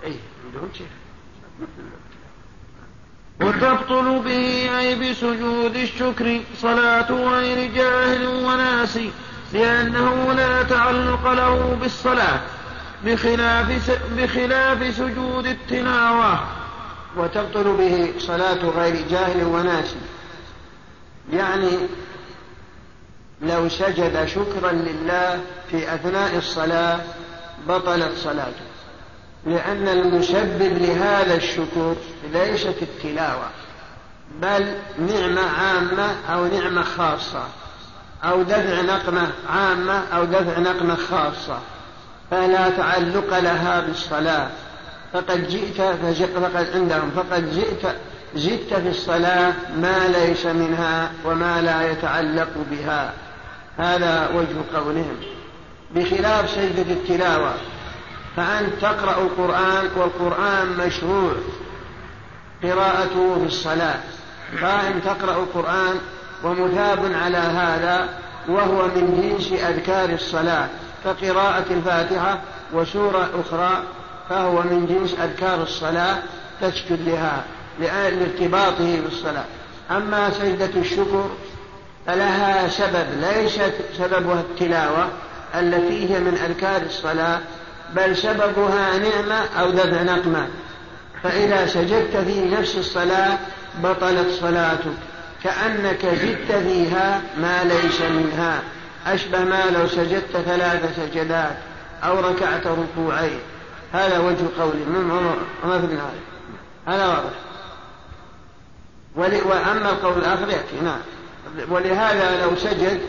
[0.04, 0.88] اي عندهم شيخ.
[3.42, 9.12] وتبطل به أي بسجود الشكر صلاة غير جاهل وناسي
[9.54, 12.40] لأنه لا تعلق له بالصلاة
[13.06, 16.40] بخلاف بخلاف سجود التلاوة.
[17.18, 19.96] وتبطل به صلاة غير جاهل وناسي
[21.34, 21.78] يعني
[23.42, 27.00] لو سجد شكرا لله في أثناء الصلاة
[27.68, 28.67] بطلت صلاته.
[29.48, 31.96] لأن المسبب لهذا الشكر
[32.34, 33.48] ليست التلاوة
[34.42, 34.66] بل
[35.00, 37.44] نعمة عامة أو نعمة خاصة
[38.24, 41.60] أو دفع نقمة عامة أو دفع نقمة خاصة
[42.32, 44.50] فلا تعلق لها بالصلاة.
[45.14, 45.82] فقد جئت
[46.36, 47.96] فقد عندهم فقد جئت
[48.36, 53.14] زدت في الصلاة ما ليس منها وما لا يتعلق بها.
[53.78, 55.16] هذا وجه قولهم.
[55.96, 57.54] بخلاف سجدة التلاوة.
[58.38, 61.34] فأنت تقرأ القرآن والقرآن مشروع.
[62.64, 64.00] قراءته في الصلاة.
[64.62, 66.00] فإن تقرأ القرآن
[66.44, 68.10] ومثاب على هذا
[68.50, 70.68] وهو من جنس أذكار الصلاة
[71.06, 72.40] كقراءة الفاتحة
[72.74, 73.84] وسورة أخرى
[74.30, 76.18] فهو من جنس أذكار الصلاة
[76.62, 77.44] تسجد لها
[77.80, 79.46] لارتباطه بالصلاة.
[79.92, 81.30] أما سجدة الشكر
[82.08, 85.10] فلها سبب ليست سببها التلاوة
[85.56, 87.40] التي هي من أذكار الصلاة
[87.96, 90.48] بل سببها نعمة أو دفع نقمة.
[91.24, 93.38] فإذا سجدت في نفس الصلاة
[93.84, 94.98] بطلت صلاتك.
[95.44, 98.62] كأنك زدت فيها ما ليس منها.
[99.08, 101.58] أشبه ما لو سجدت ثلاث سجدات
[102.04, 103.40] أو ركعت ركوعين.
[103.94, 104.84] هذا وجه قولي.
[105.64, 106.22] وما في النهاية
[106.88, 107.34] هذا واضح.
[109.46, 110.82] وأما القول الآخر يأتي.
[110.84, 111.00] نعم.
[111.70, 113.02] ولهذا لو سجد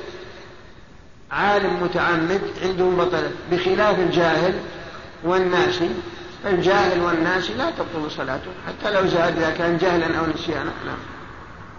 [1.32, 4.54] عالم متعمد عندهم بطلت بخلاف الجاهل
[5.24, 5.90] والناسي
[6.46, 10.72] الجاهل والناسي لا تبطل صلاته حتى لو زاد إذا كان جهلا أو نسيانا.
[10.86, 10.98] نعم.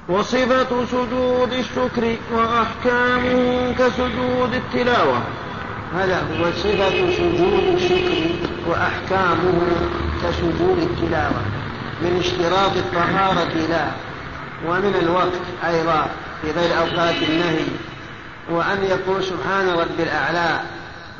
[0.10, 5.22] وصفة سجود الشكر وأحكامه كسجود التلاوة.
[5.95, 8.30] هذا هو صفة سجود الشكر
[8.68, 9.62] وأحكامه
[10.24, 11.41] كسجود التلاوة.
[12.02, 13.88] من اشتراط الطهارة لا
[14.68, 16.10] ومن الوقت أيضا
[16.41, 17.66] في غير أوقات النهي.
[18.50, 20.60] وأن يقول سبحان ربي الأعلى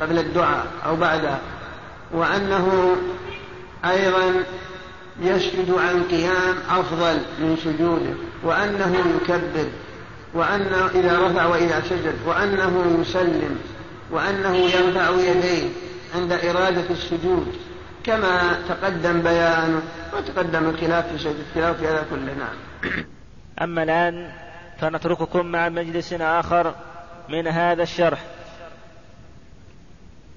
[0.00, 1.38] قبل الدعاء أو بعده
[2.12, 2.96] وأنه
[3.84, 4.32] أيضا
[5.20, 8.14] يسجد عن قيام أفضل من سجوده
[8.44, 9.68] وأنه يكبر
[10.34, 13.58] وأنه إذا رفع وإذا سجد وأنه يسلم
[14.10, 15.68] وأنه يرفع يديه
[16.14, 17.54] عند إرادة السجود
[18.04, 19.82] كما تقدم بيانه
[20.16, 22.56] وتقدم الخلاف في الخلاف في هذا كله نعم.
[23.62, 24.30] أما الآن
[24.80, 26.74] فنترككم مع مجلس آخر
[27.30, 28.18] من هذا الشرح.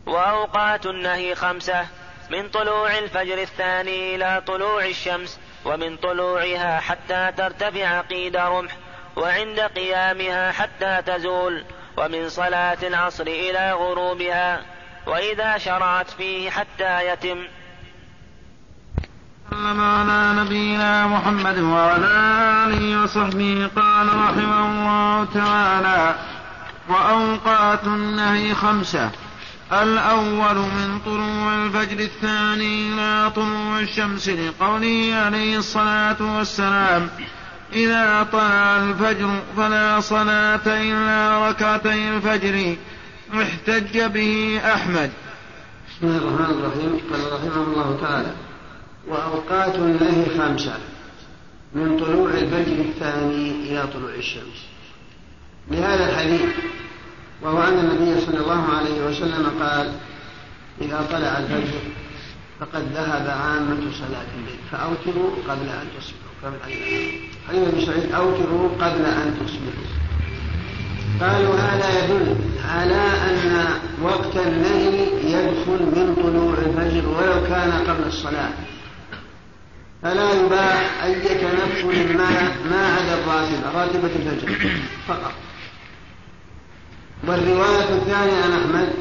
[0.06, 1.86] وأوقات النهي خمسة
[2.32, 8.72] من طلوع الفجر الثاني إلى طلوع الشمس ومن طلوعها حتى ترتفع قيد رمح
[9.16, 11.64] وعند قيامها حتى تزول
[11.98, 14.62] ومن صلاة العصر إلى غروبها
[15.08, 17.48] وإذا شرعت فيه حتى يتم.
[19.52, 22.08] وسلم على نبينا محمد وعلى
[22.68, 26.16] آله وصحبه قال رحمه الله تعالى
[26.90, 29.12] وأوقات النهي خمسة.
[29.72, 37.10] الأول من طلوع الفجر الثاني إلى طلوع الشمس لقوله عليه الصلاة والسلام
[37.74, 42.76] إذا طلع الفجر فلا صلاة إلا ركعتي الفجر.
[43.42, 45.12] احتج به أحمد.
[45.90, 47.00] بسم الله الرحمن الرحيم.
[47.12, 48.34] قال رحمه الله تعالى
[49.08, 50.78] وأوقات النهي خمسة.
[51.76, 54.73] من طلوع الفجر الثاني إلى طلوع الشمس.
[55.72, 56.50] لهذا الحديث
[57.42, 59.94] وهو أن النبي صلى الله عليه وسلم قال
[60.82, 61.80] إذا طلع الفجر
[62.60, 66.80] فقد ذهب عامة صلاة الليل فأوتروا قبل أن تصبحوا قبل أن
[67.48, 70.04] حديث أبي سعيد أوتروا قبل أن تصبحوا.
[71.22, 72.36] قالوا هذا يدل
[72.70, 73.66] على أن
[74.02, 78.50] وقت النهي يدخل من طلوع الفجر ولو كان قبل الصلاة.
[80.04, 82.30] فلا يباح أي تنفل ما
[82.72, 84.72] ما عدا الراتبة راتبة الفجر
[85.08, 85.34] فقط.
[87.28, 88.94] والرواية الثانية عن أحمد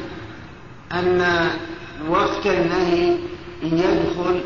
[0.91, 1.49] أن
[2.09, 3.17] وقت النهي
[3.63, 4.41] يدخل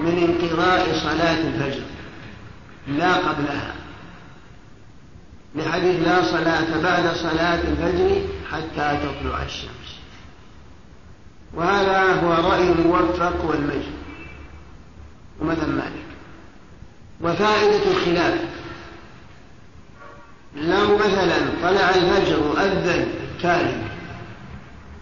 [0.00, 1.82] من انقضاء صلاة الفجر
[2.88, 3.74] لا قبلها.
[5.54, 10.00] لحديث لا صلاة بعد صلاة الفجر حتى تطلع الشمس.
[11.54, 13.92] وهذا هو رأي الموفق والمجد
[15.40, 16.06] ومذهب مالك.
[17.20, 18.40] وفائدة الخلاف.
[20.56, 23.82] لو مثلا طلع الفجر وأذن التالي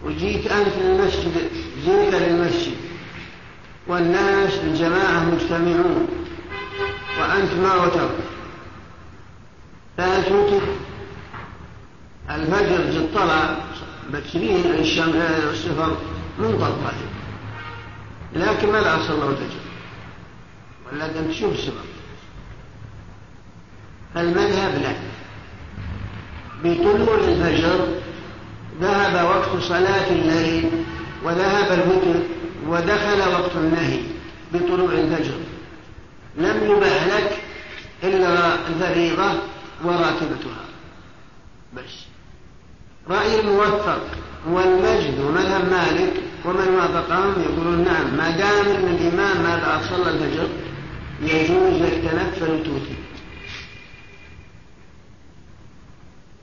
[0.05, 1.49] وجيت أنت للمسجد
[1.85, 2.75] جئت للمسجد
[3.87, 6.07] والناس الجماعة مجتمعون
[7.19, 8.15] وأنت ما وترك
[9.97, 10.61] فأتوك
[12.29, 13.55] الفجر جد طلع
[14.09, 15.97] بكرين السفر
[16.39, 16.93] منطلقة
[18.35, 19.59] لكن ما لا صلوا الفجر.
[20.91, 21.85] ولا تشوف السفر
[24.17, 25.18] المذهب لا.
[26.63, 27.87] بطلوع الفجر
[28.81, 30.69] ذهب وقت صلاة الليل
[31.23, 32.19] وذهب الوتر
[32.67, 33.99] ودخل وقت النهي
[34.53, 35.37] بطلوع الفجر.
[36.37, 37.37] لم يبح لك
[38.03, 39.31] إلا الفريضة
[39.83, 40.65] وراتبتها.
[41.73, 42.05] بس.
[43.09, 44.01] رأي الموفق
[44.49, 46.13] والمجد ومذهب مالك
[46.45, 50.47] ومن وافقهم يقولون نعم ما دام ان الإمام ما بعد صلى الفجر
[51.21, 52.95] يجوز لك تنفل توتر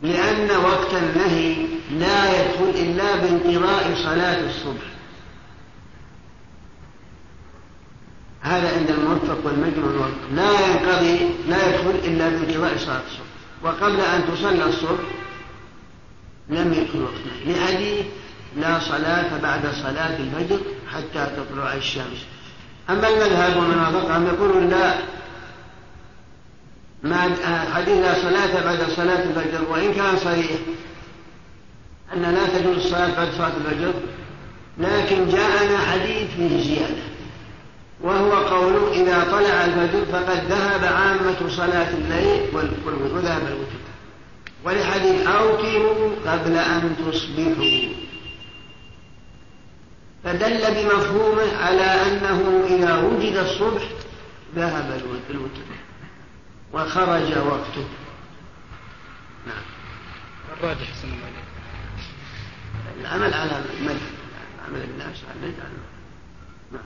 [0.02, 1.56] لأن وقت النهي
[1.90, 4.86] لا يدخل إلا بانقضاء صلاة الصبح.
[8.40, 11.18] هذا عند الموفق والمجمع والوقت لا ينقضي
[11.48, 13.26] لا يدخل إلا بانقضاء صلاة الصبح.
[13.62, 15.04] وقبل أن تصلى الصبح
[16.48, 18.06] لم يدخل وقت لحديث
[18.56, 20.60] لا صلاة بعد صلاة الفجر
[20.92, 22.26] حتى تطلع الشمس.
[22.90, 24.94] أما المذهب ومن وافقهم يقولون لا
[27.08, 27.36] ما
[27.74, 30.50] حديث لا صلاة بعد صلاة الفجر وإن كان صحيح
[32.14, 33.92] أن لا تجوز الصلاة بعد صلاة الفجر
[34.78, 37.02] لكن جاءنا حديث فيه زيادة
[38.00, 42.40] وهو قول إذا طلع الفجر فقد ذهب عامة صلاة الليل
[43.14, 43.86] وذهب الوتر.
[44.64, 47.92] ولحديث أوتروا قبل أن تصبحوا.
[50.24, 53.82] فدل بمفهومه على أنه إذا وجد الصبح
[54.56, 55.00] ذهب
[55.30, 55.85] الوتر.
[56.76, 57.86] وخرج وقته.
[59.46, 59.64] نعم.
[60.58, 60.86] الراجح
[63.00, 64.16] العمل على المذهب
[64.68, 65.52] عمل الناس على
[66.72, 66.82] نعم.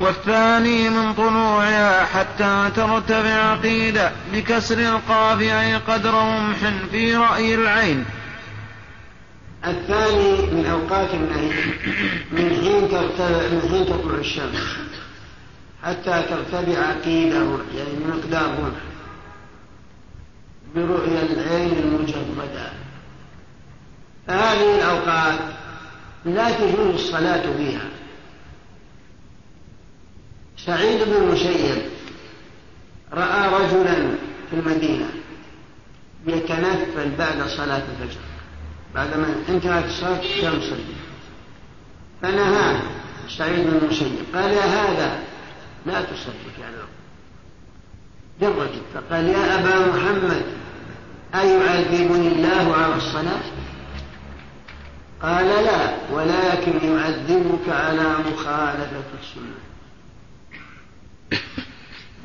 [0.00, 4.00] والثاني من طلوعها حتى ترتفع قيد
[4.32, 6.58] بكسر القاف أي قدر رمح
[6.90, 8.04] في رأي العين.
[9.66, 11.52] الثاني من أوقات النهي
[12.32, 14.76] من حين ترتفع من حين تطلع الشمس.
[15.82, 18.80] حتى ترتفع قيده يعني مقدار رمح
[20.74, 22.72] برؤيا العين المجردة.
[24.26, 25.38] فهذه الأوقات
[26.24, 27.88] لا تجوز الصلاة فيها
[30.66, 31.82] سعيد بن المسيب
[33.12, 33.94] رأى رجلا
[34.50, 35.10] في المدينة
[36.26, 38.20] يتنفل بعد صلاة الفجر
[38.94, 40.94] بعدما انتهت الصلاة يصلي
[42.22, 42.82] فنهاه
[43.38, 45.29] سعيد بن المسيب قال يا هذا
[45.86, 46.86] لا تصلي في هذا
[48.42, 50.42] الوقت فقال يا أبا محمد
[51.34, 53.40] أيعذبني الله على الصلاة؟
[55.22, 59.60] قال لا ولكن يعذبك على مخالفة السنة.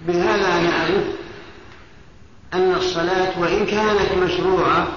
[0.07, 1.05] بهذا نعرف
[2.53, 4.87] أن الصلاة وإن كانت مشروعة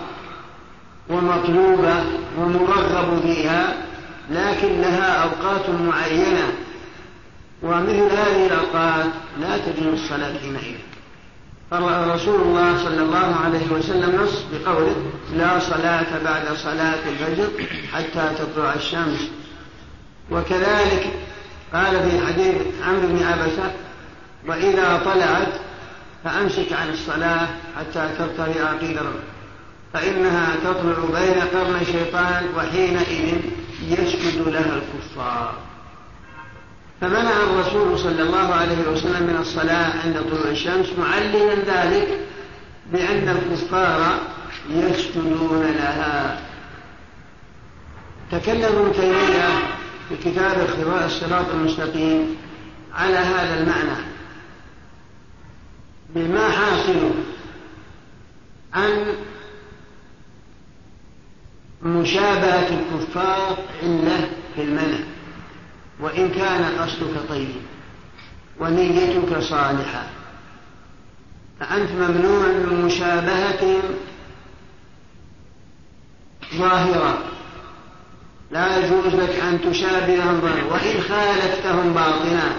[1.10, 2.04] ومطلوبة
[2.38, 3.74] ومرغب فيها
[4.30, 6.52] لكن لها أوقات معينة
[7.62, 9.06] ومثل هذه الأوقات
[9.40, 10.78] لا تجوز الصلاة حينئذ
[11.70, 14.96] فرسول الله صلى الله عليه وسلم نص بقوله
[15.36, 17.48] لا صلاة بعد صلاة الفجر
[17.92, 19.30] حتى تطلع الشمس.
[20.30, 21.06] وكذلك
[21.74, 22.56] قال في حديث
[22.86, 23.72] عمرو بن عبسة
[24.46, 25.52] وإذا طلعت
[26.24, 27.48] فأمسك عن الصلاة
[27.78, 29.12] حتى ترتفع قدر
[29.92, 33.38] فإنها تطلع بين قرن الشيطان وحينئذ
[33.88, 35.67] يسجد لها الكفار.
[37.00, 42.20] فمنع الرسول صلى الله عليه وسلم من الصلاة عند طلوع الشمس معللا ذلك
[42.92, 44.20] بأن الكفار
[44.70, 46.40] يسجدون لها.
[48.32, 49.48] تكلم ابن تيمية
[50.08, 50.68] في كتاب
[51.06, 52.36] الصراط المستقيم
[52.94, 54.04] على هذا المعنى.
[56.14, 57.10] بما حاصل
[58.74, 59.04] عن
[61.82, 64.16] مشابهة الكفار عنده
[64.56, 64.98] في المنع.
[66.00, 67.62] وإن كان قصدك طيب
[68.60, 70.06] ونيتك صالحة.
[71.60, 73.82] فأنت ممنوع من مشابهتهم
[76.54, 77.18] ظاهرة.
[78.50, 82.52] لا يجوز لك أن تشابههم وإن خالفتهم باطنا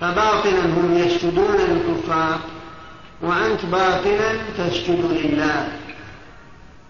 [0.00, 2.38] فباطنا هم يسجدون للكفار
[3.22, 5.68] وأنت باطنا تسجد لله.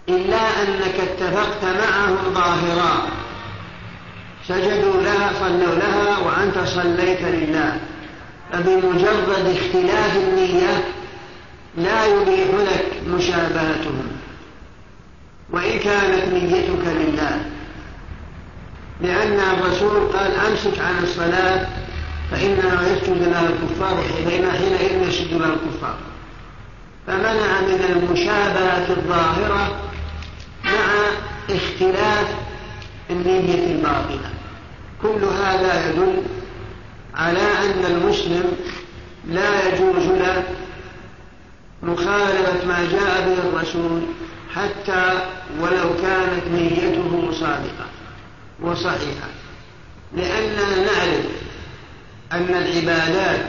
[0.08, 3.21] إلا أنك اتفقت معهم ظاهرا.
[4.48, 7.76] سجدوا لها صلوا لها وأنت صليت لله.
[8.52, 10.84] فبمجرد اختلاف النية
[11.76, 14.08] لا يبيح لك مشابهتهم.
[15.50, 17.44] وإن كانت نيتك لله.
[19.00, 21.66] لأن الرسول قال أمسك عن الصلاة
[22.30, 25.96] فإنها يسجد لها الكفار حينئذ يسجد لها الكفار.
[27.06, 29.80] فمنع من المشابهة الظاهرة
[30.64, 31.10] مع
[31.50, 32.26] اختلاف
[33.10, 34.31] النية الباطنة
[35.02, 36.22] كل هذا يدل
[37.14, 38.56] على أن المسلم
[39.28, 40.44] لا يجوز له
[41.82, 44.02] مخالفة ما جاء به الرسول
[44.54, 45.26] حتى
[45.60, 47.86] ولو كانت نيته صادقة
[48.60, 49.28] وصحيحة.
[50.16, 51.26] لأننا نعرف
[52.32, 53.46] أن العبادات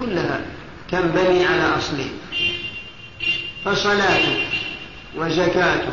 [0.00, 0.40] كلها
[0.90, 2.10] تنبني على أصلين
[3.64, 4.46] فصلاتك
[5.16, 5.92] وزكاتك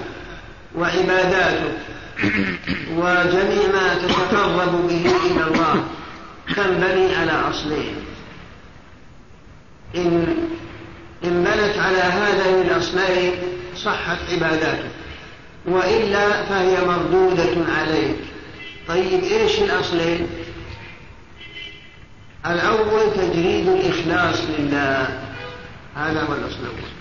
[0.76, 1.78] وعباداتك
[2.98, 5.84] وجميع ما تتقرب به إلى الله
[6.56, 7.96] تنبني على أصلين
[9.96, 10.38] إن
[11.24, 13.34] إن بنت على هذين الأصلين
[13.76, 14.92] صحت عباداتك
[15.66, 18.16] وإلا فهي مردودة عليك.
[18.88, 20.28] طيب إيش الأصلين؟
[22.46, 25.20] الأول تجريد الإخلاص لله.
[25.96, 26.96] هذا هو الأصل الأول.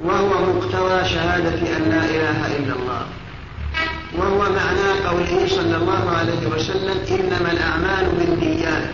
[0.00, 3.06] وهو مقتضى شهادة أن لا إله إلا الله.
[4.18, 8.90] وهو معنى قوله صلى الله عليه وسلم إنما الأعمال بالنيات.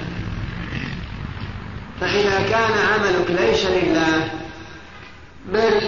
[2.01, 4.31] فإذا كان عملك ليس لله
[5.52, 5.81] بل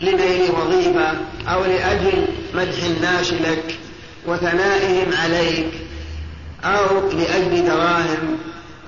[0.00, 1.12] لنيل وظيفة
[1.48, 3.78] أو لأجل مدح الناس لك
[4.26, 5.72] وثنائهم عليك
[6.64, 8.38] أو لأجل دراهم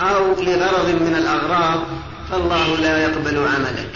[0.00, 1.80] أو لغرض من الأغراض
[2.30, 3.90] فالله لا يقبل عملك.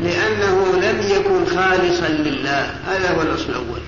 [0.00, 2.74] لأنه لم يكن خالصا لله.
[2.86, 3.80] هذا هو الأصل الأول.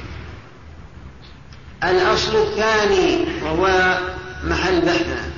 [1.85, 3.98] الأصل الثاني وهو
[4.44, 5.31] محل بحثنا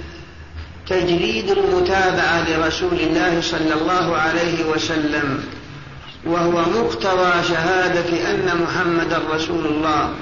[0.89, 5.45] تجريد المتابعة لرسول الله صلى الله عليه وسلم
[6.27, 10.15] وهو مقتضى شهادة أن محمدا رسول الله.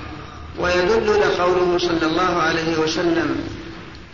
[0.58, 3.36] ويدل لقوله صلى الله عليه وسلم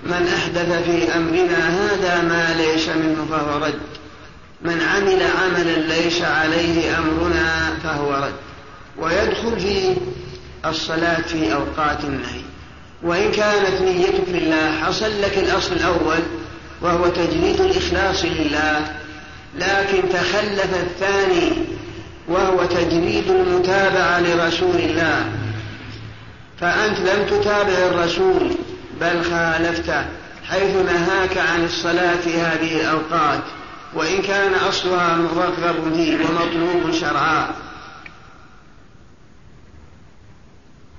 [0.05, 3.79] من أحدث في أمرنا هذا ما ليس منه فهو رد
[4.63, 8.35] من عمل عملا ليس عليه أمرنا فهو رد.
[8.99, 9.97] ويدخل في
[10.71, 12.41] الصلاة في أوقات النهي.
[13.03, 16.19] وإن كانت نيتك لله حصل لك الأصل الأول
[16.83, 18.81] وهو تجريد الإخلاص لله.
[19.59, 21.53] لكن تخلف الثاني
[22.29, 25.27] وهو تجريد المتابعة لرسول الله.
[26.61, 28.51] فأنت لم تتابع الرسول
[29.01, 30.05] بل خالفته
[30.49, 33.43] حيث نهاك عن الصلاة في هذه الأوقات.
[33.95, 37.66] وإن كان أصلها مرغب فيه ومطلوب شرعا.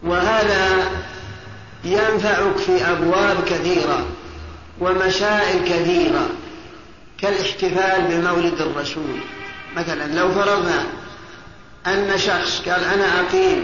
[0.03, 0.91] وهذا
[1.83, 4.05] ينفعك في أبواب كثيرة
[4.79, 6.29] ومسائل كثيرة
[7.17, 9.19] كالاحتفال بمولد الرسول
[9.75, 10.85] مثلا لو فرضنا
[11.87, 13.63] أن شخص قال أنا أقيم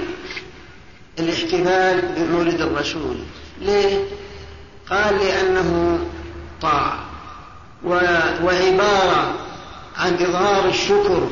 [1.19, 3.17] الاحتفال بمولد الرسول
[3.61, 4.03] ليه؟
[4.89, 5.99] قال لأنه
[6.61, 7.05] طاعة
[8.43, 9.35] وعبارة
[9.97, 11.27] عن إظهار الشكر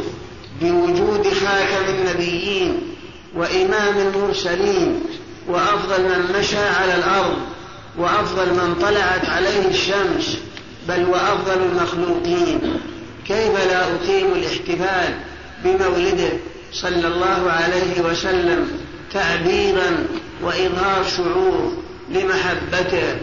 [0.61, 2.90] بوجود خاتم النبيين
[3.35, 5.03] وإمام المرسلين
[5.47, 7.37] وأفضل من مشى على الأرض
[7.97, 10.37] وأفضل من طلعت عليه الشمس
[10.87, 12.79] بل وأفضل المخلوقين.
[13.27, 15.13] كيف لا أقيم الاحتفال
[15.63, 16.29] بمولده
[16.73, 18.71] صلى الله عليه وسلم
[19.13, 20.05] تعبيرا
[20.43, 21.73] وإظهار شعور
[22.09, 23.15] لمحبته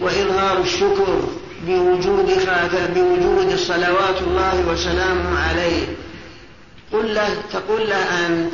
[0.00, 1.28] وإظهار الشكر
[1.66, 2.30] بوجود
[2.94, 5.86] بوجود صلوات الله وسلامه عليه؟
[6.92, 8.52] قل له تقول له أنت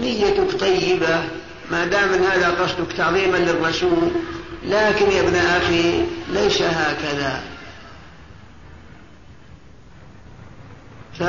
[0.00, 1.24] نيتك طيبة
[1.70, 4.10] ما دام هذا قصدك تعظيما للرسول
[4.64, 6.02] لكن يا ابن أخي
[6.32, 7.42] ليس هكذا.
[11.18, 11.22] ف...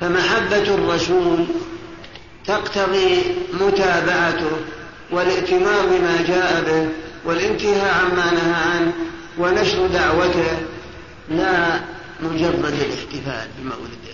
[0.00, 1.46] فمحبة الرسول
[2.46, 3.22] تقتضي
[3.60, 4.50] متابعته
[5.10, 6.88] والائتمار بما جاء به
[7.24, 8.92] والانتهاء عما نهى عنه
[9.38, 10.58] ونشر دعوته.
[11.30, 11.80] لا
[12.20, 14.11] مجرد الاحتفال بمولده.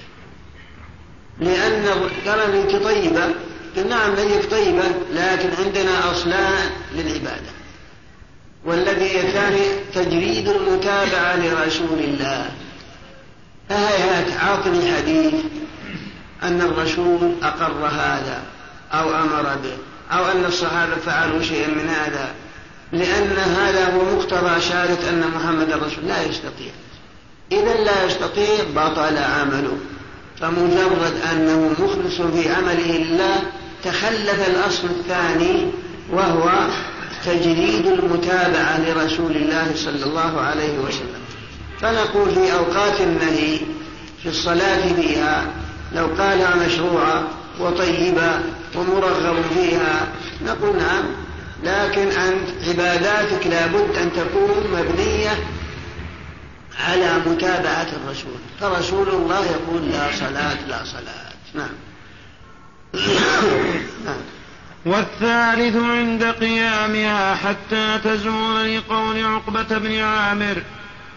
[1.40, 1.86] لأن
[2.26, 3.34] قال أنت طيبة
[3.76, 7.58] قل نعم نيك طيبة لكن عندنا أصلان للعبادة.
[8.64, 12.50] والذي الثاني تجريد المتابعة لرسول الله.
[13.68, 15.34] فهيهات عاطني حديث
[16.42, 18.42] أن الرسول أقر هذا
[18.92, 19.76] أو أمر به
[20.16, 22.34] أو أن الصحابة فعلوا شيئا من هذا.
[22.92, 26.72] لأن هذا هو مقتضى شهادة أن محمد رسول لا يستطيع.
[27.52, 29.78] إذا لا يستطيع بطل عمله.
[30.40, 33.36] فمجرد أنه مخلص في عمله لله
[33.84, 35.66] تخلف الأصل الثاني
[36.12, 36.50] وهو
[37.26, 41.20] تجريد المتابعة لرسول الله صلى الله عليه وسلم.
[41.80, 43.58] فنقول في أوقات النهي
[44.22, 45.46] في الصلاة فيها
[45.94, 47.28] لو قالها مشروعة
[47.60, 48.40] وطيبة
[48.74, 50.08] ومرغب فيها
[50.46, 51.04] نقول نعم
[51.64, 55.30] لكن أنت عباداتك لابد أن تكون مبنية
[56.78, 58.38] على متابعة الرسول.
[58.60, 61.28] فرسول الله يقول لا صلاة لا صلاة.
[61.54, 61.70] نعم.
[64.86, 70.62] والثالث عند قيامها حتى تزول لقول عقبة بن عامر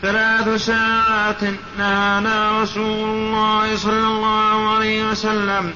[0.02, 1.44] ثلاث ساعات
[1.78, 5.74] نهانا رسول الله صلى الله عليه وسلم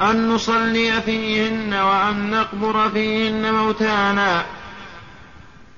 [0.00, 4.44] أن نصلي فيهن وأن نقبر فيهن موتانا.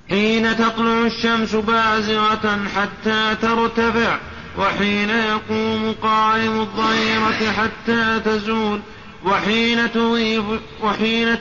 [0.09, 4.17] حين تطلع الشمس بازغة حتى ترتفع
[4.57, 8.79] وحين يقوم قائم الظهيرة حتى تزول
[9.25, 10.43] وحين تضيف
[10.81, 11.37] وحين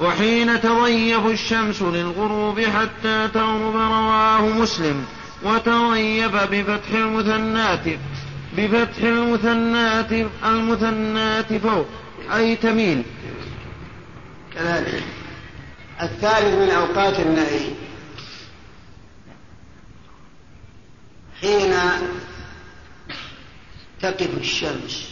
[0.00, 5.04] وحين تضيف الشمس للغروب حتى تغرب رواه مسلم
[5.42, 7.84] وتضيف بفتح المثنات
[8.56, 10.12] بفتح المثنات
[10.44, 11.86] المثنات فوق.
[12.34, 13.02] أي تميل؟
[14.54, 15.19] كذلك.
[16.02, 17.70] الثالث من أوقات النهي.
[21.40, 21.74] حين
[24.00, 25.08] تقف الشمس.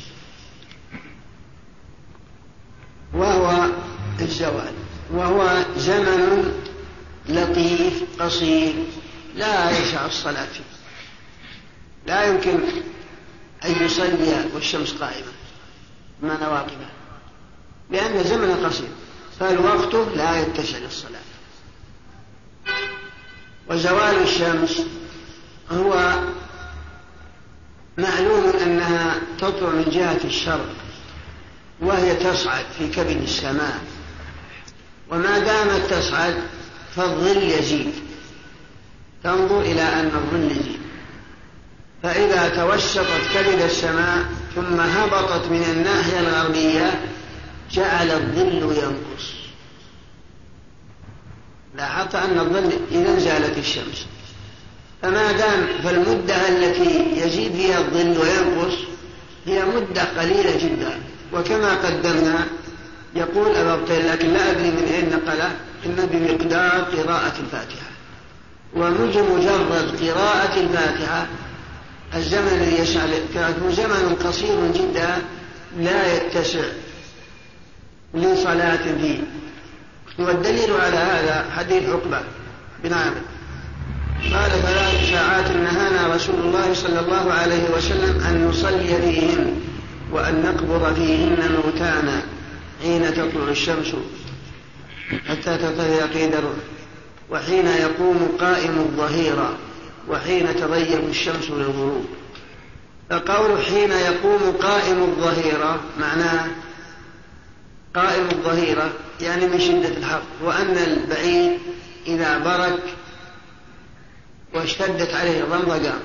[3.15, 3.67] وهو
[4.21, 4.75] الزوال.
[5.13, 6.53] وهو زمن
[7.29, 8.75] لطيف قصير
[9.35, 10.47] لا يشع الصلاة.
[10.47, 10.65] فيه
[12.07, 12.59] لا يمكن
[13.65, 15.33] أن يصلي والشمس قائمة.
[16.23, 16.89] ما نواقبه؟
[17.91, 18.89] لأن زمن قصير.
[19.41, 21.21] فالوقت لا يتسع للصلاة.
[23.71, 24.83] وزوال الشمس
[25.71, 26.19] هو
[27.99, 30.75] معلوم أنها تطلع من جهة الشرق
[31.81, 33.79] وهي تصعد في كبد السماء.
[35.11, 36.35] وما دامت تصعد
[36.97, 37.93] فالظل يزيد.
[39.25, 40.81] تنظر إلى أن الظل يزيد.
[42.03, 44.25] فإذا توسطت كبد السماء
[44.55, 47.01] ثم هبطت من الناحية الغربية
[47.71, 49.33] جعل الظل ينقص.
[51.77, 54.07] لاحظت أن الظل إذا زالت الشمس.
[55.03, 58.75] فما دام فالمدة التي يزيد فيها الظل وينقص
[59.47, 61.01] هي مدة قليلة جدا.
[61.33, 62.47] وكما قدمنا
[63.17, 65.51] يقول أبا لكن لا أدري من أين نقله
[65.87, 67.89] إنه بمقدار قراءة الفاتحة.
[68.77, 71.27] ومجرد قراءة الفاتحة
[72.15, 75.23] الزمن الذي يشع للقراءة زمن قصير جدا
[75.79, 76.65] لا يتسع.
[78.15, 79.19] لصلاة فيه
[80.19, 82.21] والدليل على هذا حديث عقبة
[82.85, 83.21] بن عامر.
[84.33, 89.61] قال ثلاث ساعات نهانا رسول الله صلى الله عليه وسلم أن نصلي فيهن
[90.13, 92.23] وأن نقبض فيهن موتانا
[92.83, 93.95] حين تطلع الشمس
[95.29, 96.35] حتى ترتفع قيد
[97.31, 99.57] وحين يقوم قائم الظهيرة
[100.09, 102.05] وحين تغيب الشمس للغروب.
[103.11, 106.47] فقول حين يقوم قائم الظهيرة معناه
[107.99, 110.23] قائم الظهيرة يعني من شدة الحر.
[110.43, 111.59] وأن البعيد
[112.07, 112.83] إذا برك
[114.55, 116.01] واشتدت عليه الرمضة قام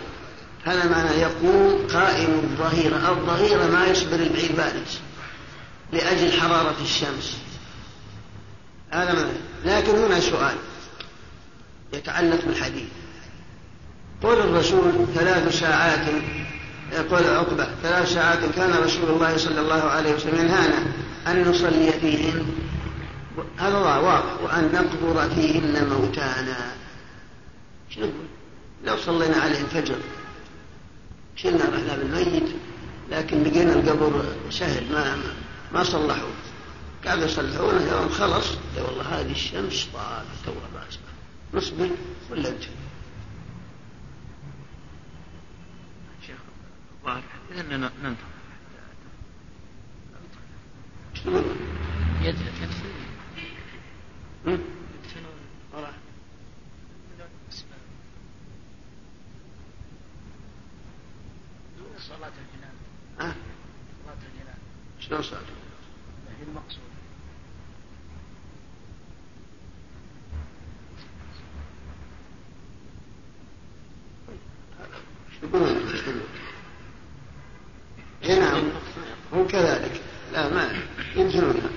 [0.65, 3.11] هذا معنى يقوم قائم الظهيرة.
[3.11, 4.87] الظهيرة ما يصبر البعيد بارد
[5.93, 7.37] لأجل حرارة الشمس.
[8.91, 9.37] هذا معنى.
[9.65, 10.55] لكن هنا سؤال
[11.93, 12.87] يتعلق بالحديث.
[14.23, 16.07] قول الرسول ثلاث ساعات
[16.93, 20.85] يقول عقبة ثلاث ساعات كان رسول الله صلى الله عليه وسلم ينهانا.
[21.27, 22.45] أن نصلي فيهن
[23.57, 24.41] هذا واضح.
[24.41, 26.75] وأن نقبر فيهن موتانا.
[27.89, 28.09] شنو
[28.83, 29.97] لو صلينا عليه الفجر
[31.35, 32.55] شلنا رحنا بالميت
[33.11, 35.17] لكن بقينا القبر سهل ما
[35.73, 36.29] ما صلحوا.
[37.05, 38.47] قاعد يصلحونه يوم خلص
[38.77, 41.03] يا والله هذه الشمس طالت تو باسمه
[41.53, 41.89] نصبر
[42.31, 42.63] ولا أنت؟
[46.27, 46.35] شيخ
[46.99, 48.32] الظاهر إذا ننتظر؟
[51.25, 51.57] يدفنون؟
[52.21, 52.93] يدفنون
[61.99, 62.83] صلاة الجنازة
[63.19, 63.35] ها؟
[64.03, 64.59] صلاة الجنازة
[64.99, 65.43] شلون صار؟
[66.39, 66.83] هي المقصود؟
[78.23, 78.63] نعم
[79.33, 80.01] هم كذلك.
[80.33, 80.69] لا ما
[81.15, 81.69] يمكنونها.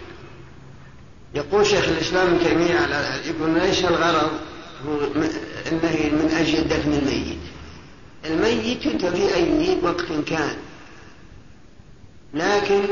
[1.35, 4.31] يقول شيخ الإسلام ابن تيميه على يقول ليس الغرض؟
[4.87, 5.05] هو
[5.73, 7.39] النهي من أجل دفن الميت.
[8.27, 10.57] الميت انت في اي وقت كان.
[12.35, 12.83] لكن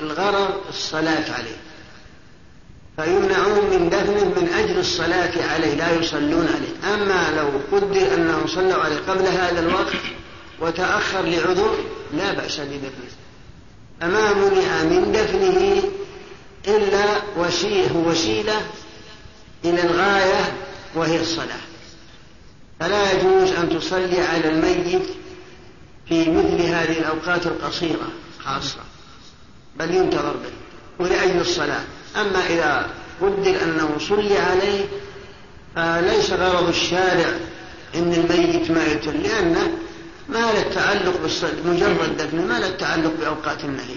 [0.00, 1.56] الغرض الصلاة عليه.
[2.96, 6.94] فيمنعون من دفنه من أجل الصلاة عليه لا يصلون عليه.
[6.94, 9.96] أما لو قدر أنهم صلوا عليه قبل هذا الوقت
[10.60, 11.74] وتأخر لعذر
[12.12, 13.19] لا بأس بدفنه.
[14.00, 15.82] فما منع من دفنه
[16.68, 17.04] إلا
[17.36, 18.60] وسيله وسيلة
[19.64, 20.52] إلى الغاية
[20.94, 21.60] وهي الصلاة.
[22.80, 25.02] فلا يجوز أن تصلي على الميت
[26.08, 28.08] في مثل هذه الأوقات القصيرة.
[28.44, 28.80] خاصة.
[29.76, 30.52] بل ينتظر به.
[30.98, 31.84] ولأجل الصلاة.
[32.16, 32.90] أما إذا
[33.20, 34.84] قدر أنه صلي عليه
[35.76, 37.28] فليس غرض الشارع
[37.94, 39.78] إن الميت ما يتل لأنه
[40.30, 43.96] ما له تعلق بالصلاة مجرد دفنه ما له تعلق بأوقات النهي.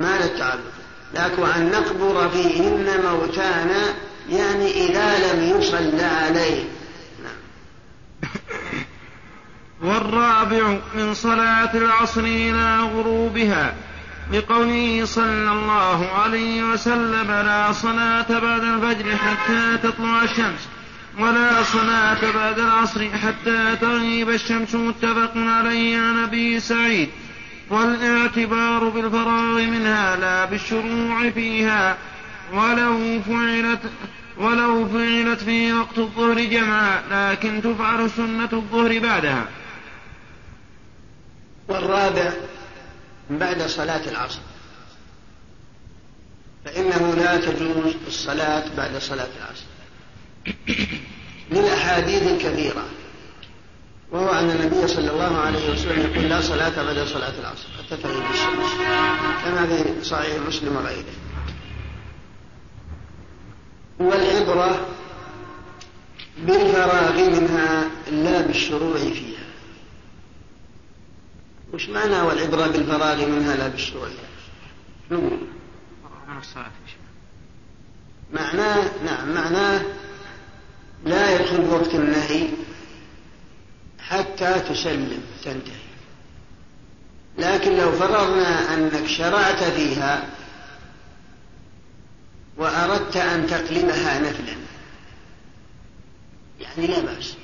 [0.00, 0.72] ما له تعلق.
[1.14, 3.82] لكن أن نقبر فيهن موتانا
[4.30, 6.64] يعني إذا لم يصلى عليه.
[7.22, 7.40] نعم.
[9.90, 13.74] والرابع من صلاة العصر إلى غروبها.
[14.32, 20.68] لقوله صلى الله عليه وسلم لا صلاة بعد الفجر حتى تطلع الشمس.
[21.20, 27.08] ولا صلاة بعد العصر حتى تغيب الشمس متفق عليه عن أبي سعيد.
[27.70, 31.96] والاعتبار بالفراغ منها لا بالشروع فيها.
[32.52, 33.80] ولو فعلت
[34.38, 39.46] ولو فعلت في وقت الظهر جمعا لكن تفعل سنة الظهر بعدها.
[41.68, 42.32] والرابع
[43.30, 44.40] بعد صلاة العصر.
[46.64, 49.69] فإنه لا تجوز الصلاة بعد صلاة العصر.
[51.50, 52.84] للأحاديث الكثيرة
[54.12, 58.22] وهو أن النبي صلى الله عليه وسلم يقول لا صلاة بعد صلاة العصر حتى تغيب
[58.30, 58.74] الشمس
[59.44, 61.04] كما في صحيح مسلم وغيره.
[63.98, 64.86] والعبرة
[66.38, 69.44] بالفراغ منها لا بالشروع فيها.
[71.72, 75.46] وش معنى والعبرة بالفراغ منها لا بالشروع فيها؟ من.
[78.32, 79.82] معناه نعم معناه
[81.04, 82.48] لا يدخل وقت النهي
[84.08, 85.90] حتى تسلم تنتهي.
[87.38, 90.24] لكن لو فرضنا أنك شرعت فيها
[92.56, 94.54] وأردت أن تقلبها نفلا
[96.60, 97.34] يعني لا بأس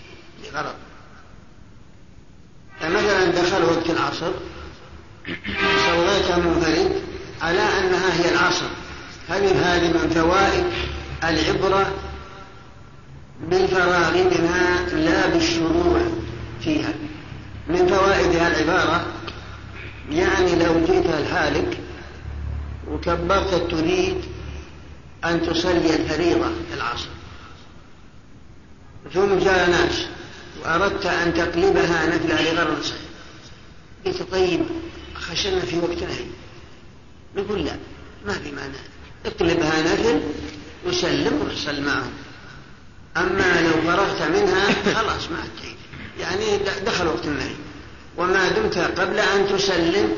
[0.44, 0.74] لغرض
[2.80, 4.32] فمثلا دخل وقت العصر
[5.86, 7.02] صليت منفرد
[7.42, 8.66] على أنها هي العصر.
[9.28, 10.64] هل هذه من فوائد
[11.24, 11.94] العبرة
[14.14, 16.00] منها لا بالشروع
[16.60, 16.94] فيها.
[17.68, 19.06] من فوائد العبارة
[20.10, 21.78] يعني لو جئت الحالك
[22.90, 24.16] وكبرت تريد
[25.24, 27.08] أن تصلي الفريضة العصر
[29.14, 30.06] ثم جاء ناس
[30.64, 33.00] وأردت أن تقلبها نفلة لغرض صحيح
[34.06, 34.60] قلت طيب
[35.14, 36.24] خشنا في وقت نهي
[37.36, 37.76] نقول لا
[38.26, 38.78] ما في مانع.
[39.26, 40.20] اقلبها نفل
[40.86, 42.12] وسلم وصل معهم.
[43.16, 45.76] أما لو فرغت منها خلاص ما تعيد
[46.20, 47.54] يعني دخل وقت النهي.
[48.16, 50.12] وما دمت قبل أن تسلم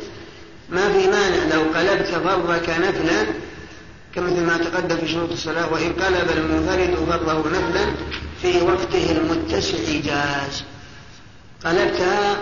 [0.70, 1.54] ما في مانع.
[1.54, 3.26] لو قلبت فرضك نفلا
[4.14, 7.86] كمثل ما تقدم في شروط الصلاة وإن قلب المنفرد فرضه نفلا
[8.42, 10.64] في وقته المتسع جاز.
[11.64, 12.38] قلبتها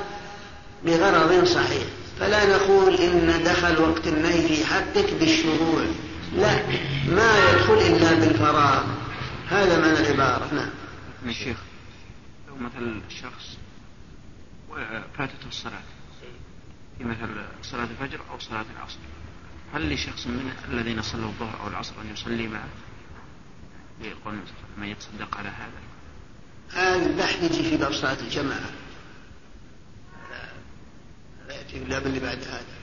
[0.85, 1.85] بغرض صحيح.
[2.21, 5.83] فلا نقول إن دخل وقت النهي في حقك بالشروع
[6.37, 6.57] لا
[7.09, 8.83] ما يدخل إلا بالفراغ.
[9.49, 10.55] هذا معنى العبارة.
[10.55, 10.71] نعم.
[11.27, 11.57] يا شيخ
[12.49, 13.59] لو مثل الشخص
[15.19, 15.83] فاتته الصلاة
[16.99, 18.99] في مثل صلاة الفجر أو صلاة العصر
[19.75, 22.69] هل لشخص من الذين صلوا الظهر أو العصر أن يصلي معه؟
[24.01, 24.39] يقول
[24.79, 25.81] من يتصدق على هذا؟
[26.73, 28.71] هذا البحث يجي في باب صلاة الجماعة.
[31.49, 32.77] لا يأتي في الباب اللي بعد هذا.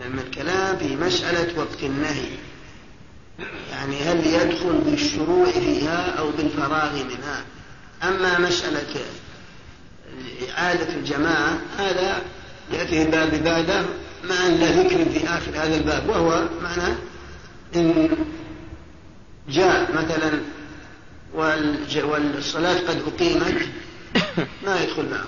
[0.00, 2.51] لما الكلام في مسألة وقت النهي.
[3.70, 7.44] يعني هل يدخل بالشروع فيها أو بالفراغ منها؟
[8.02, 9.00] أما مسألة
[10.50, 12.22] إعادة الجماعة هذا
[12.72, 13.82] يأتي الباب بعده
[14.24, 16.94] مع أن لا ذكر في آخر هذا الباب وهو معنى
[17.76, 18.08] إن
[19.48, 20.40] جاء مثلا
[21.34, 23.68] والصلاة قد أقيمت
[24.66, 25.26] ما يدخل معهم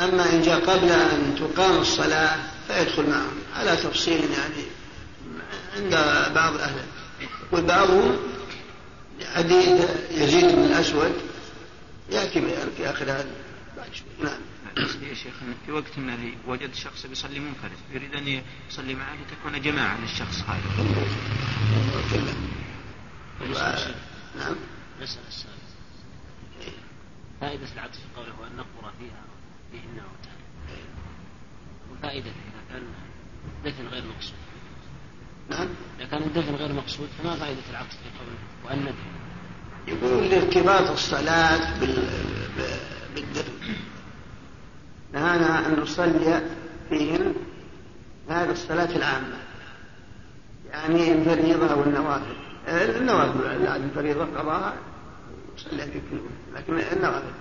[0.00, 2.36] أما إن جاء قبل أن تقام الصلاة
[2.68, 4.64] فيدخل معهم على تفصيل يعني
[5.76, 5.90] عند
[6.34, 6.74] بعض أهل
[7.52, 8.18] وبعضهم
[9.34, 9.68] حديث
[10.10, 11.12] يزيد بن الأسود
[12.10, 12.40] يأتي
[12.76, 13.30] في آخر هذا
[13.76, 14.40] بعد شوي نعم
[15.02, 15.34] يا شيخ
[15.66, 20.62] في وقت النهي وجد شخص يصلي منفرد يريد أن يصلي معه لتكون جماعة للشخص هذا.
[24.38, 24.56] نعم.
[25.02, 25.54] نسأل السائل.
[27.40, 29.22] فائدة العطف قوله وأن نقبر فيها
[29.72, 30.38] فيهن موتان.
[31.92, 32.82] وفائدة إذا كان
[33.64, 34.41] دفن غير مقصود.
[35.52, 35.68] نعم.
[35.98, 38.94] إذا كان الدفن غير مقصود فما فائدة العطف في قوله وأن.
[39.88, 41.80] يقول لارتباط الصلاة
[43.14, 43.52] بالدفن.
[45.12, 46.42] نهانا أن نصلي
[46.88, 47.34] فيهن
[48.28, 49.36] هذه الصلاة العامة.
[50.70, 52.36] يعني الفريضة والنوافل.
[52.68, 54.74] النوافل الفريضة قضاها
[55.56, 56.20] نصلي في كل
[56.54, 57.32] لكن النوافل.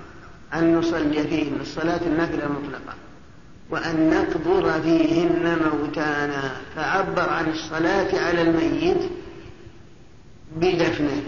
[0.54, 2.94] أن نصلي فيهن الصلاة النافلة المطلقة.
[3.72, 6.52] وأن نقبر فيهن موتانا.
[6.76, 9.10] فعبر عن الصلاة على الميت
[10.56, 11.22] بدفنه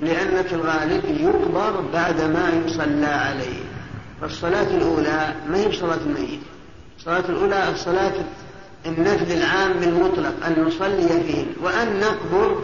[0.00, 3.62] لأن في الغالب يقبر بعد ما يصلى عليه.
[4.20, 6.40] فالصلاة الأولى ما هي بصلاة الميت.
[6.98, 8.14] الصلاة الأولى الصلاة
[8.86, 11.44] النفل العام المطلق أن نصلي فيه.
[11.62, 12.62] وأن نقبر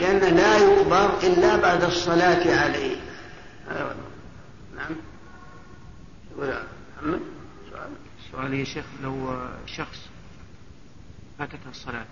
[0.00, 2.96] لأن لا يقبر إلا بعد الصلاة عليه.
[4.76, 4.96] نعم.
[7.02, 7.33] محمد
[8.34, 9.98] سؤالي يا شيخ لو شخص
[11.38, 12.06] فاتته الصلاة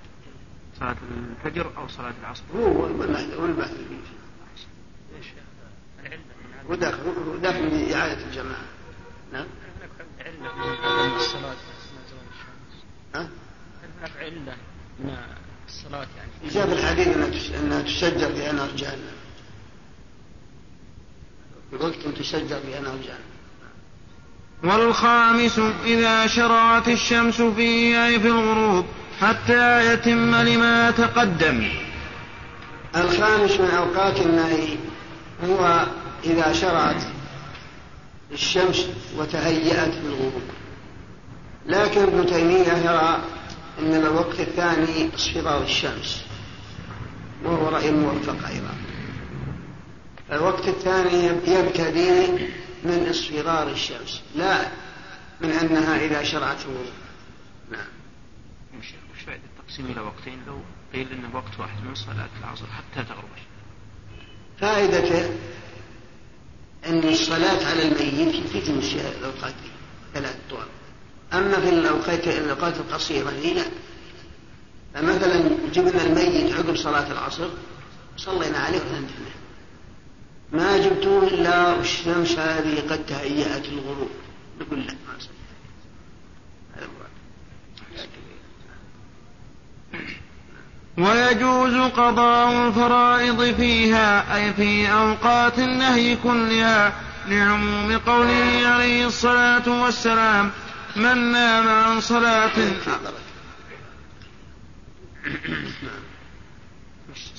[0.78, 0.97] صلاة
[1.44, 2.43] الفجر أو صلاة العصر.
[2.55, 2.86] هو
[3.47, 3.97] البحث فيه
[6.69, 8.65] وداخل وداخل بإعادة الجماعة
[9.32, 9.47] نعم
[10.20, 11.55] علة الصلاة
[13.15, 13.28] ها؟
[14.01, 14.57] هناك علة
[15.01, 15.16] من
[15.69, 19.16] الصلاة يعني جاء في الحديث أنها تشجر في أنهار جهنم
[21.73, 23.31] وقت تشجر في أنهار جهنم
[24.64, 28.86] والخامس إذا شرعت الشمس فيه أي في الغروب
[29.20, 31.68] حتى يتم لما تقدم.
[32.97, 34.68] الخامس من أوقات النهي
[35.48, 35.86] هو
[36.24, 37.02] إذا شرعت
[38.32, 38.86] الشمس
[39.18, 40.43] وتهيأت بالغروب.
[41.66, 43.18] لكن ابن تيمية يرى
[43.78, 46.24] أن الوقت الثاني اصفرار الشمس
[47.44, 48.74] وهو رأي موفق أيضا.
[50.32, 52.26] الوقت الثاني يبتدي
[52.84, 54.68] من اصفرار الشمس لا
[55.40, 56.92] من أنها إذا شرعت الغروب
[57.70, 57.86] نعم.
[58.78, 58.86] وش
[59.26, 60.59] فائدة التقسيم إلى وقتين؟ لو
[60.92, 63.28] قيل أنه وقت واحد من صلاة العصر حتى تغرب.
[64.60, 65.30] فائدته
[66.86, 69.54] أن الصلاة على الميت في جنس الأوقات
[70.14, 70.66] ثلاث طوال.
[71.32, 73.64] أما في الأوقات الأوقات القصيرة لا.
[74.94, 77.48] فمثلا جبنا الميت عقب صلاة العصر
[78.16, 79.41] صلينا عليه ودفنه
[80.52, 84.10] ما جبتوه إلا والشمس هذه قد تهيأت الغروب.
[84.60, 85.18] نقول لا ما
[90.98, 96.92] ويجوز قضاء الفرائض فيها أي في أوقات النهي كلها
[97.28, 100.50] لعموم قوله عليه الصلاة والسلام
[100.96, 102.52] من نام عن صلاة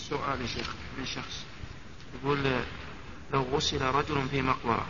[0.09, 0.67] سؤال يا شيخ
[0.99, 1.45] من شخص
[2.23, 2.43] يقول
[3.33, 4.85] لو غسل رجل في مقبرة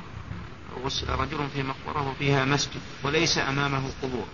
[0.72, 4.28] لو غسل رجل في مقبرة وفيها مسجد وليس أمامه قبور.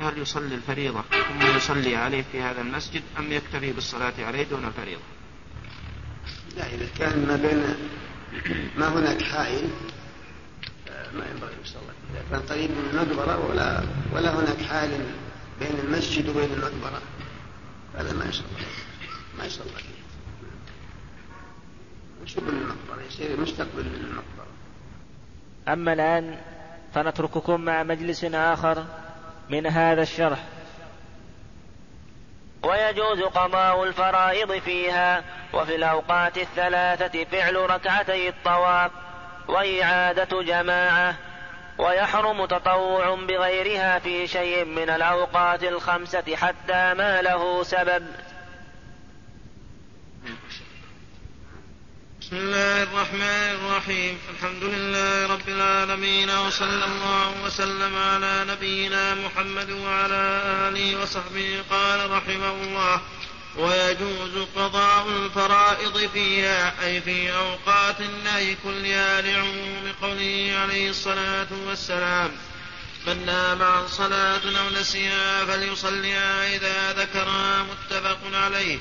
[0.00, 5.02] هل يصلي الفريضة ثم يصلي عليه في هذا المسجد أم يكتفي بالصلاة عليه دون الفريضة
[6.56, 7.76] لا إذا كان ما بين
[8.76, 9.70] ما هناك حائل
[11.14, 13.82] ما ينبغي يصلى إذا كان قريب من المقبرة ولا
[14.12, 14.90] ولا هناك حال
[15.60, 17.02] بين المسجد وبين المقبرة
[17.94, 18.46] هذا ما يصلى
[19.38, 19.70] ما يصلى
[22.36, 24.46] المقبرة يصير مستقبل للمقبرة
[25.68, 26.38] أما الآن
[26.94, 28.84] فنترككم مع مجلس آخر
[29.50, 30.38] من هذا الشرح.
[32.62, 38.90] ويجوز قضاء الفرائض فيها وفي الأوقات الثلاثة فعل ركعتي الطواف
[39.48, 41.14] وإعادة جماعة
[41.78, 48.06] ويحرم تطوع بغيرها في شيء من الأوقات الخمسة حتى ما له سبب.
[52.28, 54.18] بسم الله الرحمن الرحيم.
[54.30, 61.62] الحمد لله رب العالمين وصلى الله وسلم على نبينا محمد وعلى آله وصحبه.
[61.70, 63.00] قال رحمه الله
[63.56, 72.30] ويجوز قضاء الفرائض فيها أي في أوقات النهي كلها لعموم قوله عليه الصلاة والسلام
[73.06, 78.78] من نام عن صلاة أو نسيها فليصليها إذا ذكرها متفق عليه.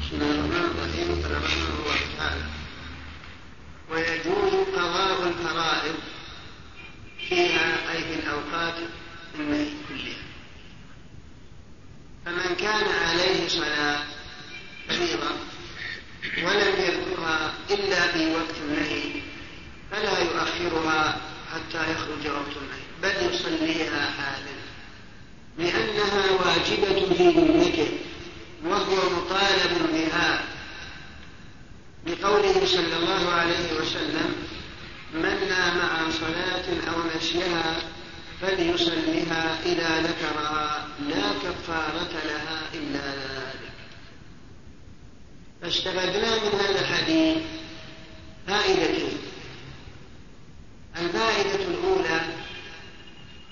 [0.00, 1.08] بسم الله الرحمن الرحيم.
[1.80, 2.61] الله تعالى
[3.90, 5.94] ويجوز قضاء الفرائض
[7.28, 8.74] فيها أي في الأوقات
[9.34, 10.22] النهي كلها.
[12.26, 13.98] فمن كان عليه صلاة
[14.88, 15.30] فريضة
[16.38, 19.02] ولم يذكرها إلا في وقت النهي
[19.90, 21.20] فلا يؤخرها
[21.52, 24.62] حتى يخرج وقت النهي بل يصليها حالا.
[25.58, 27.98] لأنها واجبة في ذمته
[28.64, 30.44] وهو مطالب بها.
[32.06, 34.34] لقوله صلى الله عليه وسلم
[35.14, 37.76] من نام عن صلاة أو نسيها
[38.40, 43.72] فليصلها إذا ذكرها لا كفارة لها إلا ذلك.
[45.62, 47.36] فاستفدنا من هذا الحديث
[48.46, 49.18] فائدتين
[50.96, 52.20] الفائدة الأولى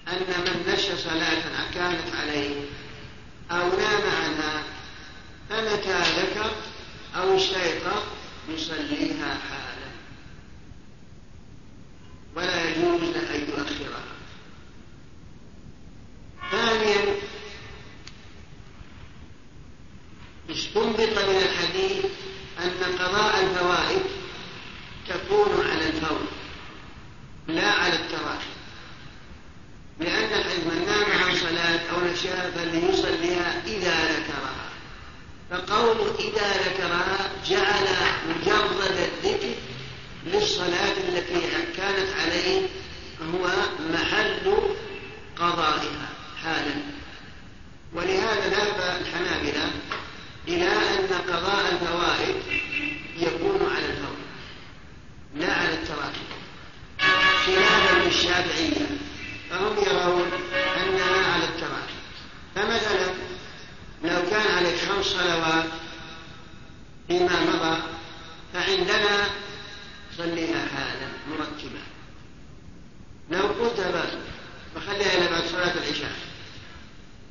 [0.09, 2.55] أن من نسي صلاة كانت عليه
[3.51, 4.63] أو نام عنها
[5.51, 6.51] فمتى ذكر
[7.17, 8.03] أو استيقظ
[8.55, 9.91] يصليها حالا.
[12.37, 14.05] ولا يجوز أن يؤخرها.
[16.51, 17.17] ثانيا
[20.51, 22.05] استنبط من الحديث
[22.59, 24.03] أن قضاء الفوائد
[25.09, 26.27] تكون على الفور
[27.49, 28.51] لا على التراخي.
[30.01, 30.31] لأن
[30.67, 34.70] من نام عن صلاة أو نسيها فليصليها إذا ذكرها
[35.51, 37.87] فقوله إذا ذكرها جعل
[38.29, 39.55] مجرد الذكر
[40.27, 41.41] للصلاة التي
[41.77, 42.61] كانت عليه
[43.35, 43.49] هو
[43.93, 44.53] محل
[45.37, 46.09] قضائها
[46.43, 46.75] حالا.
[47.95, 49.71] ولهذا ذهب الحنابلة
[50.49, 52.37] إلى أن قضاء الفوائد
[53.17, 54.17] يكون على الفور
[55.35, 56.21] لا على التراخي
[57.47, 58.87] خلافا للشافعية
[59.51, 60.31] فهم يرون
[60.77, 62.01] أنها على التراخي
[62.55, 63.15] فمثلا
[64.05, 65.71] لو كان عليك خمس صلوات
[67.09, 67.83] فيما مضى
[68.55, 69.31] فعندنا
[70.19, 71.81] صليها حالا مرتبة
[73.31, 74.13] لو قلت بس
[74.77, 76.13] بخليها إلى بعد صلاة العشاء.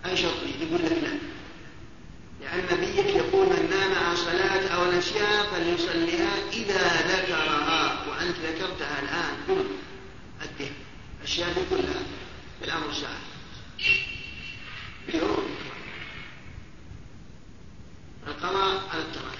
[0.05, 1.17] أنشط يقول لك لا.
[2.41, 9.33] لأن نبيك يقول من نام عن صلاة أو نسيها فليصليها إذا ذكرها وأنت ذكرتها الآن.
[9.47, 9.65] قم
[10.41, 10.71] أدها
[11.19, 12.01] الأشياء دي كلها.
[12.61, 13.19] بالأمر ساعة.
[15.13, 15.55] يوم
[18.30, 19.39] القضاء على التراخي